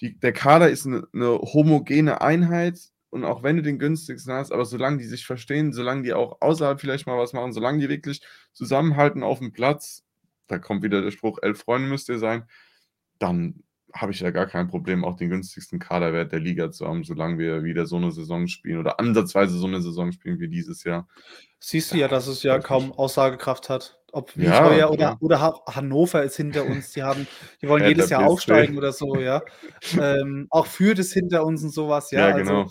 [0.00, 2.78] Die, der Kader ist eine, eine homogene Einheit
[3.16, 6.40] und auch wenn du den günstigsten hast, aber solange die sich verstehen, solange die auch
[6.40, 10.04] außerhalb vielleicht mal was machen, solange die wirklich zusammenhalten auf dem Platz,
[10.46, 12.44] da kommt wieder der Spruch, elf Freunde müsst ihr sein,
[13.18, 13.62] dann
[13.92, 17.38] habe ich ja gar kein Problem, auch den günstigsten Kaderwert der Liga zu haben, solange
[17.38, 21.08] wir wieder so eine Saison spielen oder ansatzweise so eine Saison spielen wie dieses Jahr.
[21.60, 22.66] Siehst du ja, dass es ja nicht.
[22.66, 23.98] kaum Aussagekraft hat.
[24.12, 26.92] Ob Ja, teuer oder, oder Ha- Hannover ist hinter uns.
[26.92, 27.26] Die haben,
[27.60, 29.42] die wollen Ja, jedes Jahr aufsteigen oder so, ja.
[29.98, 32.28] ähm, auch Fürth ist hinter uns und sowas, ja.
[32.28, 32.70] Ja, also, genau.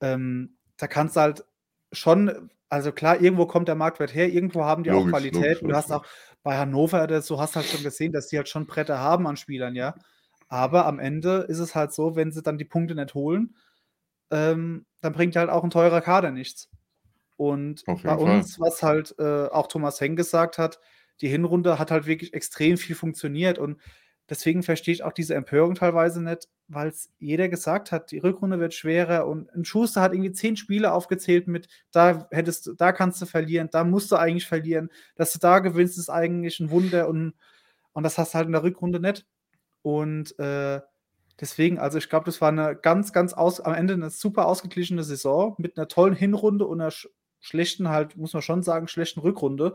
[0.00, 1.44] Ähm, da kannst du halt
[1.92, 5.60] schon, also klar, irgendwo kommt der Marktwert her, irgendwo haben die auch Logisch, Qualität.
[5.60, 6.06] logisch, und du hast logisch.
[6.06, 6.06] auch
[6.42, 9.36] bei Hannover oder so, hast halt schon gesehen, dass die halt schon Bretter haben an
[9.36, 9.94] Spielern, ja.
[10.48, 13.56] Aber am Ende ist es halt so, wenn sie dann die Punkte nicht holen,
[14.30, 16.68] ähm, dann bringt halt auch ein teurer Kader nichts.
[17.36, 18.36] Und bei jeden Fall.
[18.38, 20.80] uns, was halt äh, auch Thomas Henk gesagt hat,
[21.20, 23.80] die Hinrunde hat halt wirklich extrem viel funktioniert und
[24.28, 28.58] deswegen verstehe ich auch diese Empörung teilweise nicht, weil es jeder gesagt hat, die Rückrunde
[28.60, 32.92] wird schwerer und ein Schuster hat irgendwie zehn Spiele aufgezählt mit, da hättest du, da
[32.92, 36.70] kannst du verlieren, da musst du eigentlich verlieren, dass du da gewinnst, ist eigentlich ein
[36.70, 37.34] Wunder und,
[37.92, 39.26] und das hast du halt in der Rückrunde nicht.
[39.82, 40.80] Und äh,
[41.40, 45.04] deswegen, also ich glaube, das war eine ganz, ganz aus, am Ende eine super ausgeglichene
[45.04, 47.08] Saison mit einer tollen Hinrunde und einer sch
[47.40, 49.74] schlechten, halt, muss man schon sagen, schlechten Rückrunde.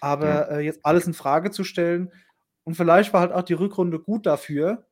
[0.00, 0.42] Aber Ja.
[0.58, 2.12] äh, jetzt alles in Frage zu stellen
[2.64, 4.86] und vielleicht war halt auch die Rückrunde gut dafür.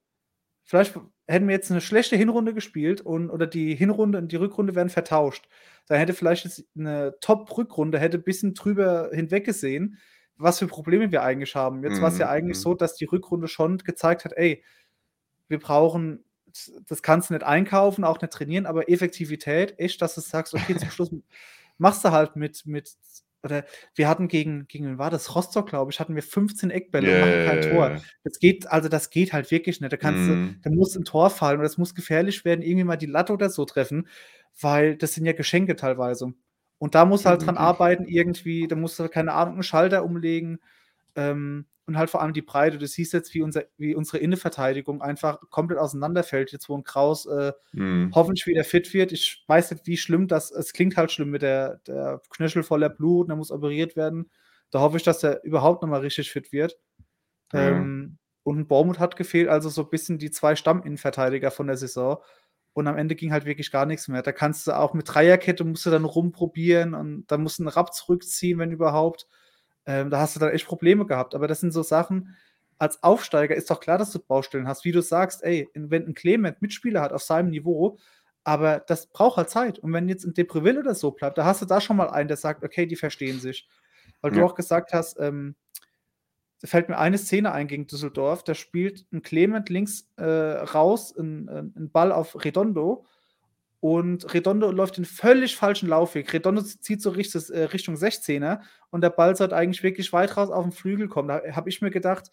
[0.64, 4.74] Vielleicht hätten wir jetzt eine schlechte Hinrunde gespielt und oder die Hinrunde und die Rückrunde
[4.74, 5.48] wären vertauscht.
[5.86, 9.98] Dann hätte vielleicht jetzt eine Top-Rückrunde hätte ein bisschen drüber hinweggesehen,
[10.36, 11.84] was für Probleme wir eigentlich haben.
[11.84, 12.62] Jetzt war es ja Mhm, eigentlich mhm.
[12.62, 14.64] so, dass die Rückrunde schon gezeigt hat, ey,
[15.48, 16.24] wir brauchen,
[16.86, 20.76] das kannst du nicht einkaufen, auch nicht trainieren, aber Effektivität, echt, dass du sagst, okay,
[20.76, 21.10] zum Schluss
[21.78, 22.90] machst du halt mit, mit
[23.42, 23.64] oder
[23.94, 25.34] wir hatten gegen, gegen wen war das?
[25.34, 27.88] Rostock, glaube ich, hatten wir 15 Eckbälle und machen kein Tor.
[27.90, 28.00] Yeah.
[28.24, 29.92] Das geht, also das geht halt wirklich nicht.
[29.92, 30.58] Da kannst du, Mhm.
[30.62, 33.50] da muss ein Tor fallen oder es muss gefährlich werden, irgendwie mal die Latte oder
[33.50, 34.06] so treffen,
[34.60, 36.34] weil das sind ja Geschenke teilweise.
[36.78, 40.04] Und da musst du halt dran arbeiten, irgendwie, da musst du, keine Ahnung, einen Schalter
[40.04, 40.58] umlegen.
[41.14, 42.78] Ähm, und halt vor allem die Breite.
[42.78, 47.26] Du siehst jetzt, wie, unser, wie unsere Innenverteidigung einfach komplett auseinanderfällt, jetzt wo ein Kraus
[47.26, 48.12] äh, Mhm.
[48.14, 49.12] hoffentlich wieder fit wird.
[49.12, 52.88] Ich weiß nicht, wie schlimm das, es klingt halt schlimm mit der, der Knöchel voller
[52.88, 54.30] Blut, der muss operiert werden.
[54.70, 56.78] Da hoffe ich, dass er überhaupt nochmal richtig fit wird.
[57.52, 57.70] Ja.
[57.70, 61.76] Ähm, und ein Bormut hat gefehlt, also so ein bisschen die zwei Stamminnenverteidiger von der
[61.76, 62.18] Saison.
[62.74, 64.22] Und am Ende ging halt wirklich gar nichts mehr.
[64.22, 67.68] Da kannst du auch mit Dreierkette musst du dann rumprobieren und dann musst du einen
[67.68, 69.26] Rapp zurückziehen, wenn überhaupt.
[69.86, 71.34] Ähm, da hast du dann echt Probleme gehabt.
[71.34, 72.36] Aber das sind so Sachen,
[72.78, 74.84] als Aufsteiger ist doch klar, dass du Baustellen hast.
[74.84, 77.98] Wie du sagst, ey, wenn ein Clement Mitspieler hat auf seinem Niveau,
[78.44, 79.78] aber das braucht halt Zeit.
[79.78, 82.28] Und wenn jetzt ein Depreville oder so bleibt, da hast du da schon mal einen,
[82.28, 83.68] der sagt, okay, die verstehen sich.
[84.20, 84.46] Weil du Ja.
[84.46, 85.54] auch gesagt hast, ähm,
[86.60, 91.12] da fällt mir eine Szene ein gegen Düsseldorf, da spielt ein Clement links äh, raus,
[91.16, 93.04] ein, ein ein Ball auf Redondo
[93.82, 96.32] und Redondo läuft den völlig falschen Laufweg.
[96.32, 98.60] Redondo zieht so Richtung, äh, Richtung 16er
[98.90, 101.26] und der Ball sollte eigentlich wirklich weit raus auf den Flügel kommen.
[101.26, 102.30] Da habe ich mir gedacht,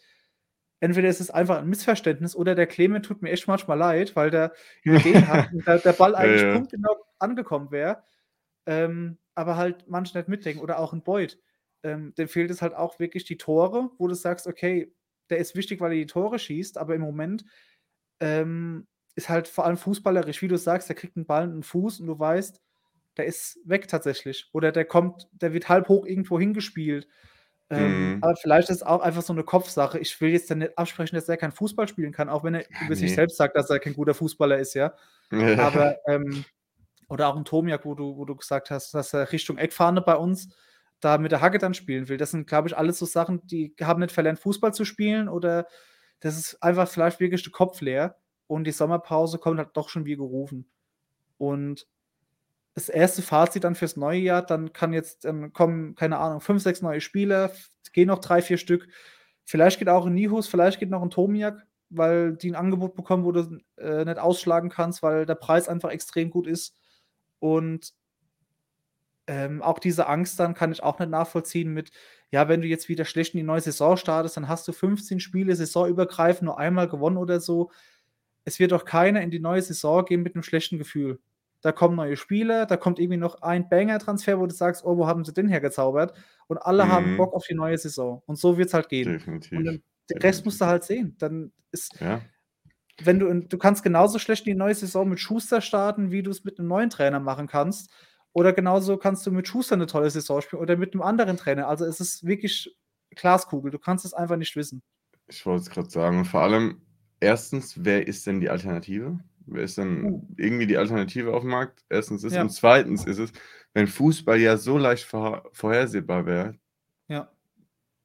[0.79, 4.29] entweder ist es einfach ein Missverständnis oder der Clement tut mir echt manchmal leid, weil
[4.29, 6.53] der Ideen hat und der, der Ball Ja, eigentlich ja.
[6.53, 8.03] punktgenau angekommen wäre,
[8.67, 10.61] ähm, aber halt manche nicht mitdenken.
[10.61, 11.39] Oder auch ein Boyd.
[11.81, 14.93] Ähm, dem fehlt es halt auch wirklich die Tore, wo du sagst, okay,
[15.31, 17.43] der ist wichtig, weil er die Tore schießt, aber im Moment
[18.19, 18.85] ähm,
[19.19, 21.99] ist halt vor allem fußballerisch, wie du sagst, der kriegt einen Ball in den Fuß
[21.99, 22.61] und du weißt,
[23.17, 24.49] der ist weg tatsächlich.
[24.53, 27.07] Oder der kommt, der wird halb hoch irgendwo hingespielt.
[27.69, 28.21] Ähm, Mhm.
[28.21, 29.99] aber vielleicht ist es auch einfach so eine Kopfsache.
[29.99, 32.65] Ich will jetzt dann nicht absprechen, dass er kein Fußball spielen kann, auch wenn er
[32.71, 33.15] Ja, über sich ne.
[33.15, 34.93] selbst sagt, dass er kein guter Fußballer ist, ja.
[35.57, 36.45] Aber, ähm,
[37.09, 40.15] oder auch ein Tomiak, wo du, wo du gesagt hast, dass er Richtung Eckfahne bei
[40.15, 40.49] uns,
[41.01, 42.17] da mit der Hacke dann spielen will.
[42.17, 45.67] Das sind, glaube ich, alles so Sachen, die haben nicht verlernt, Fußball zu spielen oder
[46.19, 48.18] das ist einfach vielleicht wirklich der Kopf leer
[48.49, 50.67] und die Sommerpause kommt halt doch schon wie gerufen.
[51.37, 51.87] Und
[52.73, 56.63] das erste Fazit dann fürs neue Jahr, dann kann jetzt, dann kommen, keine Ahnung, fünf,
[56.63, 57.51] sechs neue Spieler,
[57.93, 58.87] gehen noch drei, vier Stück.
[59.45, 63.23] Vielleicht geht auch ein Nihus, vielleicht geht noch ein Tomiak, weil die ein Angebot bekommen,
[63.23, 66.75] wo du äh, nicht ausschlagen kannst, weil der Preis einfach extrem gut ist.
[67.37, 67.93] Und
[69.27, 71.91] ähm, auch diese Angst dann kann ich auch nicht nachvollziehen mit,
[72.31, 75.19] ja, wenn du jetzt wieder schlecht in die neue Saison startest, dann hast du 15
[75.19, 77.69] Spiele saisonübergreifend nur einmal gewonnen oder so.
[78.49, 81.19] Es wird doch keiner in die neue Saison gehen mit einem schlechten Gefühl.
[81.61, 85.05] Da kommen neue Spieler, da kommt irgendwie noch ein Banger-Transfer, wo du sagst, oh, wo
[85.05, 86.17] haben sie den hergezaubert?
[86.47, 86.89] Und alle mhm.
[86.91, 88.23] haben Bock auf die neue Saison.
[88.25, 89.13] Und so wird es halt gehen.
[89.13, 89.51] Definitiv.
[89.51, 90.23] Und den Definitiv.
[90.23, 91.15] Rest musst du halt sehen.
[91.19, 92.21] Dann ist, ja.
[93.03, 96.31] wenn du, du kannst genauso schlecht in die neue Saison mit Schuster starten, wie du
[96.31, 97.91] es mit einem neuen Trainer machen kannst.
[98.33, 101.67] Oder genauso kannst du mit Schuster eine tolle Saison spielen oder mit einem anderen Trainer.
[101.67, 102.75] Also es ist wirklich
[103.11, 103.69] Glaskugel.
[103.69, 104.81] Du kannst es einfach nicht wissen.
[105.27, 106.17] Ich wollte es gerade sagen.
[106.17, 106.81] Und vor allem,
[107.19, 109.19] erstens, wer ist denn die Alternative?
[109.45, 110.27] Wer ist denn uh.
[110.37, 111.83] irgendwie die Alternative auf dem Markt?
[111.89, 112.41] Erstens ist ja.
[112.41, 113.31] und zweitens ist es,
[113.73, 116.55] wenn Fußball ja so leicht vorhersehbar wäre,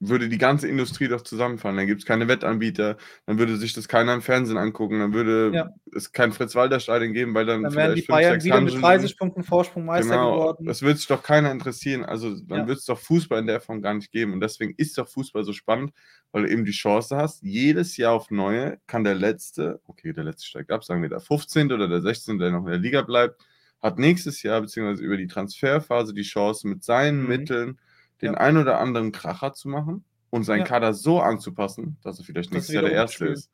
[0.00, 1.76] würde die ganze Industrie doch zusammenfallen.
[1.76, 5.50] Dann gibt es keine Wettanbieter, dann würde sich das keiner im Fernsehen angucken, dann würde
[5.54, 5.70] ja.
[5.94, 7.62] es kein Fritz-Walter-Stadion geben, weil dann.
[7.62, 10.66] Dann wären die Bayern wieder mit 30 Punkten Vorsprung Meister genau, geworden.
[10.66, 12.04] Das würde sich doch keiner interessieren.
[12.04, 12.66] Also dann ja.
[12.66, 14.32] würde es doch Fußball in der Form gar nicht geben.
[14.32, 15.92] Und deswegen ist doch Fußball so spannend,
[16.32, 20.24] weil du eben die Chance hast, jedes Jahr auf neue kann der Letzte, okay, der
[20.24, 21.72] Letzte steigt ab, sagen wir der 15.
[21.72, 23.40] oder der 16., der noch in der Liga bleibt,
[23.80, 27.28] hat nächstes Jahr, beziehungsweise über die Transferphase, die Chance, mit seinen mhm.
[27.28, 27.80] Mitteln
[28.22, 28.38] den ja.
[28.38, 30.64] ein oder anderen Kracher zu machen und seinen ja.
[30.66, 33.50] Kader so anzupassen, dass er vielleicht nächstes Jahr der Erste ist.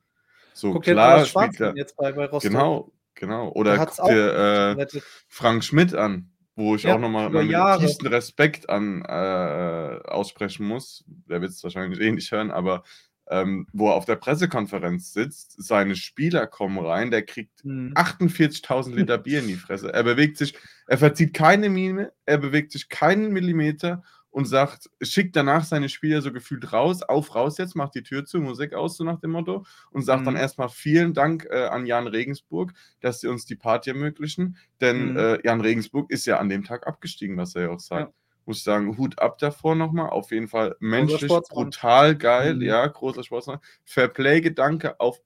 [0.53, 1.75] So guck klar spielt er.
[1.75, 3.49] Jetzt bei, bei Genau, genau.
[3.49, 4.87] Oder guck dir äh,
[5.27, 11.03] Frank Schmidt an, wo ich ja, auch nochmal meinen tiefsten Respekt an äh, aussprechen muss.
[11.07, 12.83] Der wird es wahrscheinlich eh nicht hören, aber
[13.29, 17.93] ähm, wo er auf der Pressekonferenz sitzt, seine Spieler kommen rein, der kriegt mhm.
[17.95, 19.93] 48.000 Liter Bier in die Fresse.
[19.93, 20.53] Er bewegt sich,
[20.87, 26.21] er verzieht keine Mine, er bewegt sich keinen Millimeter und sagt, schickt danach seine Spieler
[26.21, 29.31] so gefühlt raus, auf, raus jetzt, macht die Tür zu, Musik aus, so nach dem
[29.31, 30.25] Motto, und sagt mhm.
[30.25, 35.11] dann erstmal vielen Dank äh, an Jan Regensburg, dass sie uns die Party ermöglichen, denn
[35.11, 35.17] mhm.
[35.17, 38.09] äh, Jan Regensburg ist ja an dem Tag abgestiegen, was er ja auch sagt.
[38.09, 38.13] Ja.
[38.45, 40.09] Muss ich sagen, Hut ab davor nochmal.
[40.09, 42.55] Auf jeden Fall menschlich brutal geil.
[42.55, 42.61] Mhm.
[42.63, 43.59] Ja, großer Sportsmann.
[43.85, 45.21] Fairplay-Gedanke auf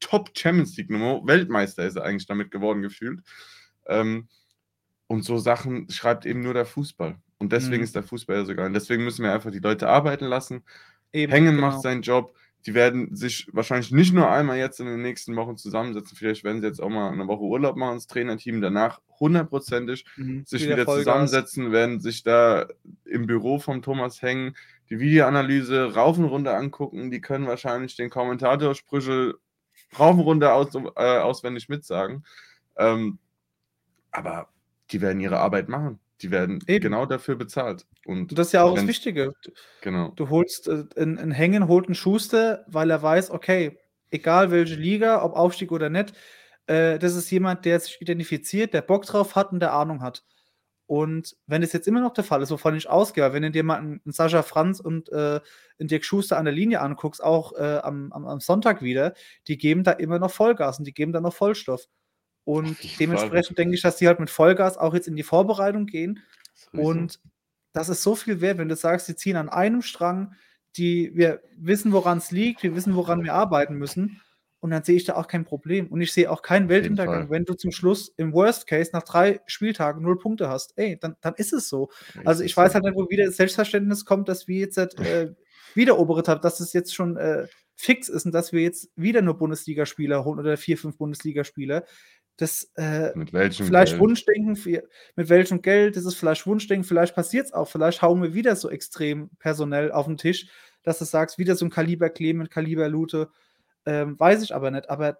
[0.00, 1.20] Top Champions League-Nummer.
[1.24, 3.20] Weltmeister ist er eigentlich damit geworden, gefühlt.
[3.86, 4.28] Ähm,
[5.06, 7.16] und so Sachen schreibt eben nur der Fußball.
[7.38, 7.84] Und deswegen mhm.
[7.84, 8.66] ist der Fußball ja so geil.
[8.66, 10.62] Und deswegen müssen wir einfach die Leute arbeiten lassen.
[11.12, 11.68] Eben, Hängen genau.
[11.68, 12.34] macht seinen Job.
[12.64, 16.16] Die werden sich wahrscheinlich nicht nur einmal jetzt in den nächsten Wochen zusammensetzen.
[16.16, 18.60] Vielleicht werden sie jetzt auch mal eine Woche Urlaub machen, das Trainerteam.
[18.60, 20.44] Danach hundertprozentig mhm.
[20.44, 22.66] sich wieder, wieder zusammensetzen, werden sich da
[23.04, 24.56] im Büro von Thomas hängen,
[24.90, 27.10] die Videoanalyse rauf und runter angucken.
[27.10, 29.34] Die können wahrscheinlich den Kommentatorsprüche
[29.98, 32.24] rauf und runter aus, äh, auswendig mitsagen.
[32.76, 33.18] Ähm,
[34.10, 34.48] aber
[34.90, 36.00] die werden ihre Arbeit machen.
[36.22, 36.82] Die werden Eben.
[36.82, 37.86] genau dafür bezahlt.
[38.06, 39.32] Und das ist ja auch das Wichtige.
[39.82, 40.12] Genau.
[40.16, 43.78] Du holst äh, einen Hängen, holt einen Schuster, weil er weiß, okay,
[44.10, 46.14] egal welche Liga, ob Aufstieg oder nicht,
[46.66, 50.24] äh, das ist jemand, der sich identifiziert, der Bock drauf hat und der Ahnung hat.
[50.86, 53.64] Und wenn es jetzt immer noch der Fall ist, wovon ich ausgehe, wenn du dir
[53.64, 55.40] mal einen, Sascha Franz und äh,
[55.80, 59.14] einen Dirk Schuster an der Linie anguckst, auch äh, am, am, am, Sonntag wieder,
[59.48, 61.88] die geben da immer noch Vollgas und die geben da noch Vollstoff.
[62.46, 66.22] Und dementsprechend denke ich, dass die halt mit Vollgas auch jetzt in die Vorbereitung gehen.
[66.72, 67.20] Das und
[67.72, 70.32] das ist so viel wert, wenn du sagst, sie ziehen an einem Strang,
[70.76, 74.20] die wir wissen, woran es liegt, wir wissen, woran wir arbeiten müssen.
[74.60, 75.88] Und dann sehe ich da auch kein Problem.
[75.88, 79.40] Und ich sehe auch keinen Weltuntergang, wenn du zum Schluss im Worst Case nach drei
[79.46, 80.72] Spieltagen null Punkte hast.
[80.78, 81.90] Ey, dann, dann ist es so.
[82.24, 85.34] Also ich weiß halt nicht, wo wieder das Selbstverständnis kommt, dass wir jetzt äh,
[85.74, 89.20] wieder obere Tab, dass es jetzt schon äh, fix ist und dass wir jetzt wieder
[89.20, 91.84] nur Bundesligaspieler holen oder vier, fünf Bundesligaspieler
[92.36, 94.02] das äh, mit welchem vielleicht Geld?
[94.02, 94.82] Wunschdenken,
[95.16, 98.56] mit welchem Geld, das ist vielleicht Wunschdenken, vielleicht passiert es auch, vielleicht hauen wir wieder
[98.56, 100.48] so extrem personell auf den Tisch,
[100.82, 103.30] dass du sagst, wieder so ein Kaliber Clement, Kaliber Lute,
[103.86, 105.18] ähm, weiß ich aber nicht, aber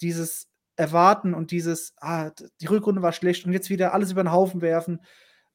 [0.00, 2.30] dieses Erwarten und dieses, ah,
[2.60, 5.00] die Rückrunde war schlecht und jetzt wieder alles über den Haufen werfen,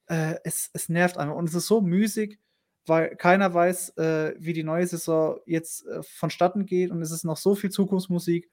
[0.06, 1.34] äh, es, es nervt einfach.
[1.34, 2.38] Und es ist so müßig,
[2.86, 7.24] weil keiner weiß, äh, wie die neue Saison jetzt äh, vonstatten geht und es ist
[7.24, 8.48] noch so viel Zukunftsmusik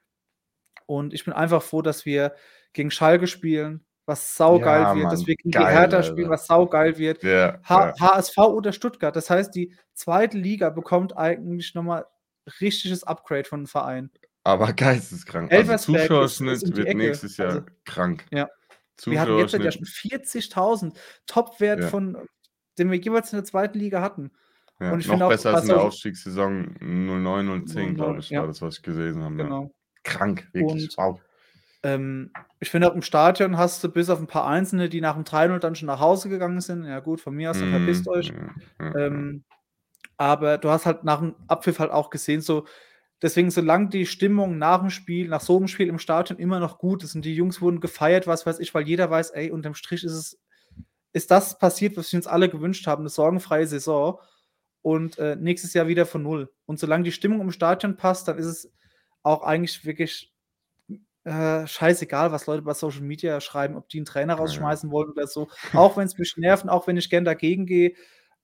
[0.86, 2.34] und ich bin einfach froh, dass wir
[2.74, 6.04] gegen Schalke spielen, was saugeil ja, wird, Mann, dass wir gegen geil, die Hertha Alter.
[6.04, 7.24] spielen, was saugeil wird.
[7.24, 7.94] Ja, ja.
[8.00, 9.16] HSV oder Stuttgart.
[9.16, 12.06] Das heißt, die zweite Liga bekommt eigentlich nochmal
[12.60, 14.12] richtiges Upgrade von dem Verein.
[14.44, 15.52] Aber geisteskrank.
[15.54, 18.26] Also Zuschauerschnitt wird nächstes Jahr also, krank.
[18.32, 18.50] Ja.
[19.06, 22.18] Wir hatten jetzt ja schon 40.000 Topwert von
[22.78, 24.32] den wir jeweils in der zweiten Liga hatten.
[24.80, 28.14] Ja, Und ich noch finde auch, besser als in der so- Aufstiegssaison 09, 010, glaube
[28.14, 29.36] 09, ich, war das, was ich gesehen habe.
[29.36, 29.72] Genau.
[30.04, 30.84] Krank, wirklich.
[30.84, 31.20] Und- wow.
[31.86, 32.32] Ähm,
[32.62, 35.26] ich finde auch im Stadion hast du bis auf ein paar Einzelne, die nach dem
[35.26, 36.86] 3-0 dann schon nach Hause gegangen sind.
[36.86, 38.28] Ja gut, von mir aus, dann verpisst Mhm, euch.
[38.28, 38.96] ja, ja.
[38.96, 39.44] Ähm,
[40.16, 42.66] aber du hast halt nach dem Abpfiff halt auch gesehen, so,
[43.22, 46.78] deswegen, solange die Stimmung nach dem Spiel, nach so einem Spiel im Stadion immer noch
[46.78, 49.74] gut ist und die Jungs wurden gefeiert, was weiß ich, weil jeder weiß, ey, unterm
[49.76, 50.40] Strich ist es,
[51.12, 54.20] ist das passiert, was wir uns alle gewünscht haben, eine sorgenfreie Saison
[54.82, 56.50] und äh, nächstes Jahr wieder von null.
[56.66, 58.72] Und solange die Stimmung im Stadion passt, dann ist es
[59.24, 60.34] auch eigentlich wirklich
[61.24, 65.28] äh, scheißegal, was Leute bei Social Media schreiben, ob die einen Trainer rausschmeißen wollen oder
[65.28, 65.48] so.
[65.74, 67.94] Auch wenn es mich nerven, auch wenn ich gern dagegen gehe,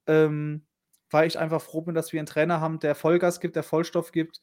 [0.08, 0.66] ähm,
[1.10, 4.12] weil ich einfach froh bin, dass wir einen Trainer haben, der Vollgas gibt, der Vollstoff
[4.12, 4.42] gibt.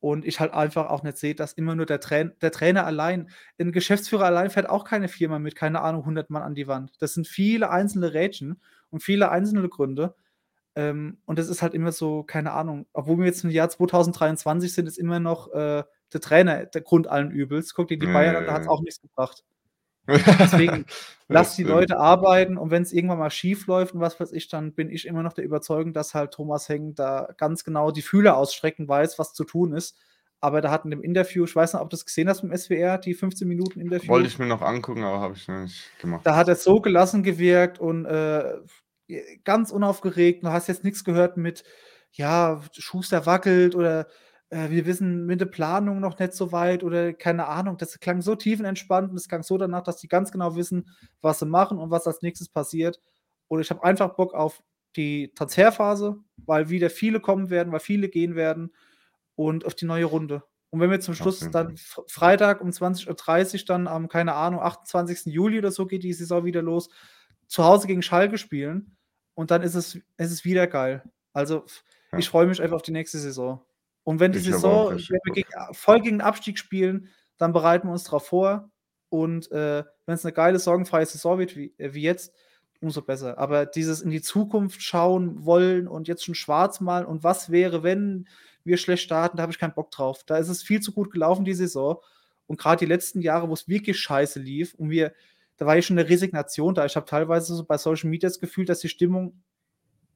[0.00, 3.30] Und ich halt einfach auch nicht sehe, dass immer nur der, Train der Trainer allein,
[3.58, 6.92] ein Geschäftsführer allein fährt auch keine Firma mit, keine Ahnung, 100 Mann an die Wand.
[7.00, 8.60] Das sind viele einzelne Rädchen
[8.90, 10.14] und viele einzelne Gründe.
[10.76, 14.72] Ähm, und das ist halt immer so, keine Ahnung, obwohl wir jetzt im Jahr 2023
[14.72, 17.74] sind, ist immer noch äh, der Trainer der Grund allen Übels.
[17.74, 19.44] Guck dir die Bayern an, da hat es auch nichts gebracht.
[20.06, 20.84] Deswegen,
[21.28, 21.62] Lass Das die.
[21.62, 24.90] Leute arbeiten und wenn es irgendwann mal schief läuft und was weiß ich, dann bin
[24.90, 28.86] ich immer noch der Überzeugung, dass halt Thomas Heng da ganz genau die Fühler ausstrecken
[28.86, 29.96] weiß, was zu tun ist.
[30.40, 32.54] Aber da hat in dem Interview, ich weiß nicht, ob du das gesehen hast beim
[32.54, 34.08] SWR, die 15 Minuten Interview.
[34.08, 36.20] Wollte ich mir noch angucken, aber habe ich noch nicht gemacht.
[36.26, 38.56] Da hat er so gelassen gewirkt und äh,
[39.44, 40.44] ganz unaufgeregt.
[40.44, 41.64] Du hast jetzt nichts gehört mit,
[42.12, 44.08] ja, Schuster wackelt oder
[44.50, 47.76] äh, wir wissen mit der Planung noch nicht so weit oder keine Ahnung.
[47.76, 50.88] Das klang so tiefenentspannt und es klang so danach, dass die ganz genau wissen,
[51.20, 53.00] was sie machen und was als nächstes passiert.
[53.48, 54.62] Und ich habe einfach Bock auf
[54.96, 58.72] die Transferphase, weil wieder viele kommen werden, weil viele gehen werden
[59.34, 60.44] und auf die neue Runde.
[60.70, 61.76] Und wenn wir zum Schluss jeden dann
[62.08, 65.32] Freitag um 20.30 Uhr dann am, keine Ahnung, 28.
[65.32, 66.88] Juli oder so geht die Saison wieder los,
[67.46, 68.96] zu Hause gegen Schalke spielen
[69.34, 71.02] und dann ist es, es ist wieder geil.
[71.32, 71.64] Also
[72.12, 72.18] Ja.
[72.18, 73.60] ich freue mich einfach auf die nächste Saison.
[74.04, 77.88] Und wenn die Ich Saison, wenn wir gegen, voll gegen den Abstieg spielen, dann bereiten
[77.88, 78.70] wir uns darauf vor.
[79.08, 82.32] Und äh, wenn es eine geile, sorgenfreie Saison wird, wie, äh, wie jetzt,
[82.80, 83.38] umso besser.
[83.38, 87.82] Aber dieses in die Zukunft schauen wollen und jetzt schon schwarz malen und was wäre,
[87.82, 88.28] wenn
[88.62, 90.22] wir schlecht starten, da habe ich keinen Bock drauf.
[90.24, 91.96] Da ist es viel zu gut gelaufen, die Saison.
[92.46, 95.14] Und gerade die letzten Jahre, wo es wirklich scheiße lief und wir,
[95.56, 96.84] da war ja schon eine Resignation da.
[96.84, 99.42] Ich habe teilweise so bei Social Media das Gefühl, dass die Stimmung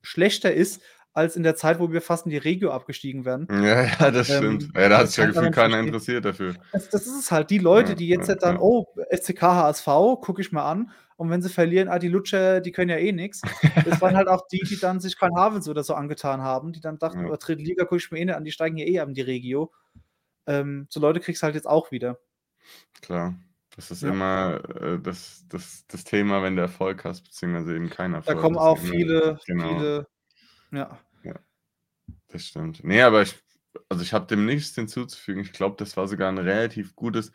[0.03, 0.83] schlechter ist,
[1.13, 3.49] als in der Zeit, wo wir fast in die Regio abgestiegen werden.
[3.51, 4.77] Ja, ja, das Ähm, stimmt.
[4.77, 6.55] Ja, da hat sich ja gefühlt keiner interessiert dafür.
[6.73, 7.51] Das, das ist es halt.
[7.51, 8.61] Die Leute, Ja, die jetzt ja, halt dann, ja.
[8.61, 9.87] oh, FCK HSV,
[10.21, 10.91] gucke ich mal an.
[11.17, 13.41] Und wenn sie verlieren, ah, die Lutscher, die können ja eh nichts.
[13.85, 16.81] Das waren halt auch die, die dann sich Karl Havels oder so angetan haben, die
[16.81, 17.33] dann dachten, Ja.
[17.33, 19.15] oh, dritte Liga gucke ich mir eh nicht an, die steigen ja eh ab in
[19.15, 19.73] die Regio.
[20.47, 22.21] Ähm, so Leute kriegst du halt jetzt auch wieder.
[23.03, 23.35] Klar.
[23.79, 24.09] Das ist Ja.
[24.11, 28.41] immer äh, das, das, das Thema, wenn du Erfolg hast, beziehungsweise eben kein Da Erfolg.
[28.41, 30.09] kommen ist auch viele, Genau, viele,
[30.73, 30.99] ja.
[32.29, 32.83] das stimmt.
[32.83, 33.37] Nee, aber ich,
[33.89, 35.43] also ich habe dem nichts hinzuzufügen.
[35.43, 37.33] Ich glaube, das war sogar ein relativ gutes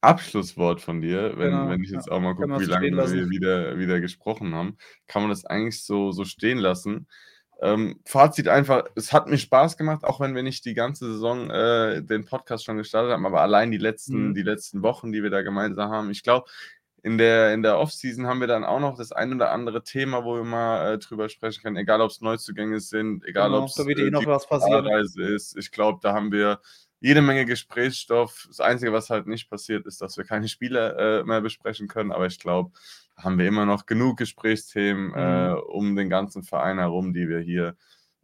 [0.00, 2.12] Abschlusswort von dir, wenn, Genau, wenn ich jetzt ja.
[2.12, 6.10] auch mal gucke, wie lange wir wieder, wieder gesprochen haben, kann man das eigentlich so,
[6.10, 7.06] so stehen lassen.
[7.64, 11.48] Ähm, Fazit einfach, es hat mir Spaß gemacht, auch wenn wir nicht die ganze Saison
[11.48, 14.34] äh, den Podcast schon gestartet haben, aber allein die letzten, Mhm.
[14.34, 16.10] die letzten Wochen, die wir da gemeinsam haben.
[16.10, 16.50] Ich glaube,
[17.04, 20.24] in der, in der Offseason haben wir dann auch noch das ein oder andere Thema,
[20.24, 23.68] wo wir mal äh, drüber sprechen können, egal ob es Neuzugänge sind, egal Genau, ob
[23.68, 24.86] es da wird eh äh, noch was passieren.
[24.86, 25.56] Reise ist.
[25.56, 26.60] Ich glaube, da haben wir
[27.00, 28.44] jede Menge Gesprächsstoff.
[28.48, 32.12] Das Einzige, was halt nicht passiert, ist, dass wir keine Spiele äh, mehr besprechen können.
[32.12, 32.70] Aber ich glaube,
[33.24, 35.16] haben wir immer noch genug Gesprächsthemen Mhm.
[35.16, 37.76] äh, um den ganzen Verein herum, die wir hier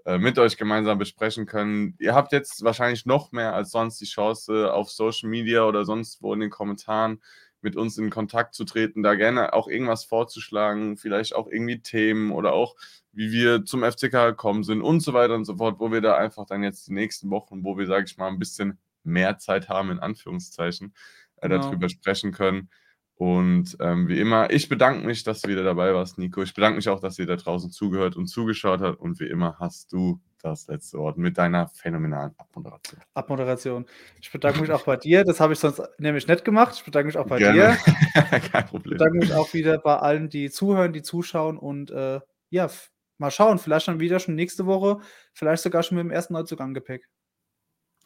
[0.05, 1.95] äh, mit euch gemeinsam besprechen können.
[1.99, 6.23] Ihr habt jetzt wahrscheinlich noch mehr als sonst die Chance, auf Social Media oder sonst
[6.23, 7.23] wo in den Kommentaren
[7.61, 12.31] mit uns in Kontakt zu treten, da gerne auch irgendwas vorzuschlagen, vielleicht auch irgendwie Themen
[12.31, 12.77] oder auch
[13.13, 16.17] wie wir zum FCK gekommen sind und so weiter und so fort, wo wir da
[16.17, 19.69] einfach dann jetzt die nächsten Wochen, wo wir, sage ich mal, ein bisschen mehr Zeit
[19.69, 20.95] haben, in Anführungszeichen,
[21.39, 21.61] äh, Genau.
[21.61, 22.71] darüber sprechen können.
[23.19, 26.41] Und ähm, wie immer, ich bedanke mich, dass du wieder dabei warst, Nico.
[26.41, 29.01] Ich bedanke mich auch, dass ihr da draußen zugehört und zugeschaut habt.
[29.01, 33.01] Und wie immer hast du das letzte Wort mit deiner phänomenalen Abmoderation.
[33.15, 33.87] Abmoderation.
[34.21, 35.25] Ich bedanke mich auch bei dir.
[35.25, 36.75] Das habe ich sonst nämlich nicht gemacht.
[36.77, 37.77] Ich bedanke mich auch bei Gerne.
[38.15, 38.41] dir.
[38.53, 38.99] Kein Ich Problem.
[38.99, 42.71] bedanke mich auch wieder bei allen, die zuhören, die zuschauen und äh, ja,
[43.19, 43.59] mal schauen.
[43.59, 45.01] Vielleicht dann wieder schon nächste Woche,
[45.33, 47.09] vielleicht sogar schon mit dem ersten Neuzugang Gepäck.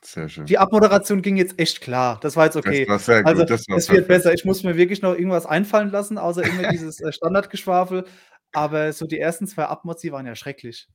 [0.05, 0.47] Sehr schön.
[0.47, 2.19] Die Abmoderation ging jetzt echt klar.
[2.23, 2.81] Das war jetzt okay.
[2.81, 3.29] Das war sehr gut.
[3.29, 4.35] Also, das war es wird besser.
[4.35, 8.05] Ich muss mir wirklich noch irgendwas einfallen lassen, außer immer dieses äh, Standardgeschwafel.
[8.53, 10.89] Aber so die ersten zwei Abmods, die waren ja schrecklich.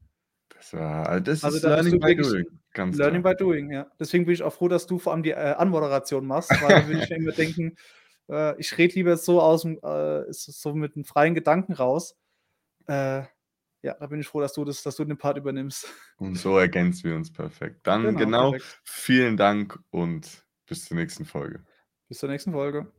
[0.49, 2.45] Das, war, das Also ist Learning by Doing.
[2.73, 3.33] Ganz Learning klar.
[3.33, 3.87] by doing, ja.
[3.99, 6.87] Deswegen bin ich auch froh, dass du vor allem die äh, Anmoderation machst, weil da
[6.87, 7.75] würde ich mir immer denken,
[8.29, 12.15] äh, ich rede lieber so aus dem, äh, so mit einem freien Gedanken raus.
[12.85, 13.23] Äh,
[13.83, 15.87] Ja, da bin ich froh, dass du das dass du den Part übernimmst.
[16.17, 17.85] Und so ergänzen wir uns perfekt.
[17.85, 18.81] Dann Genau, genau, perfekt.
[18.83, 21.63] vielen Dank und bis zur nächsten Folge.
[22.07, 22.91] Bis zur nächsten Folge.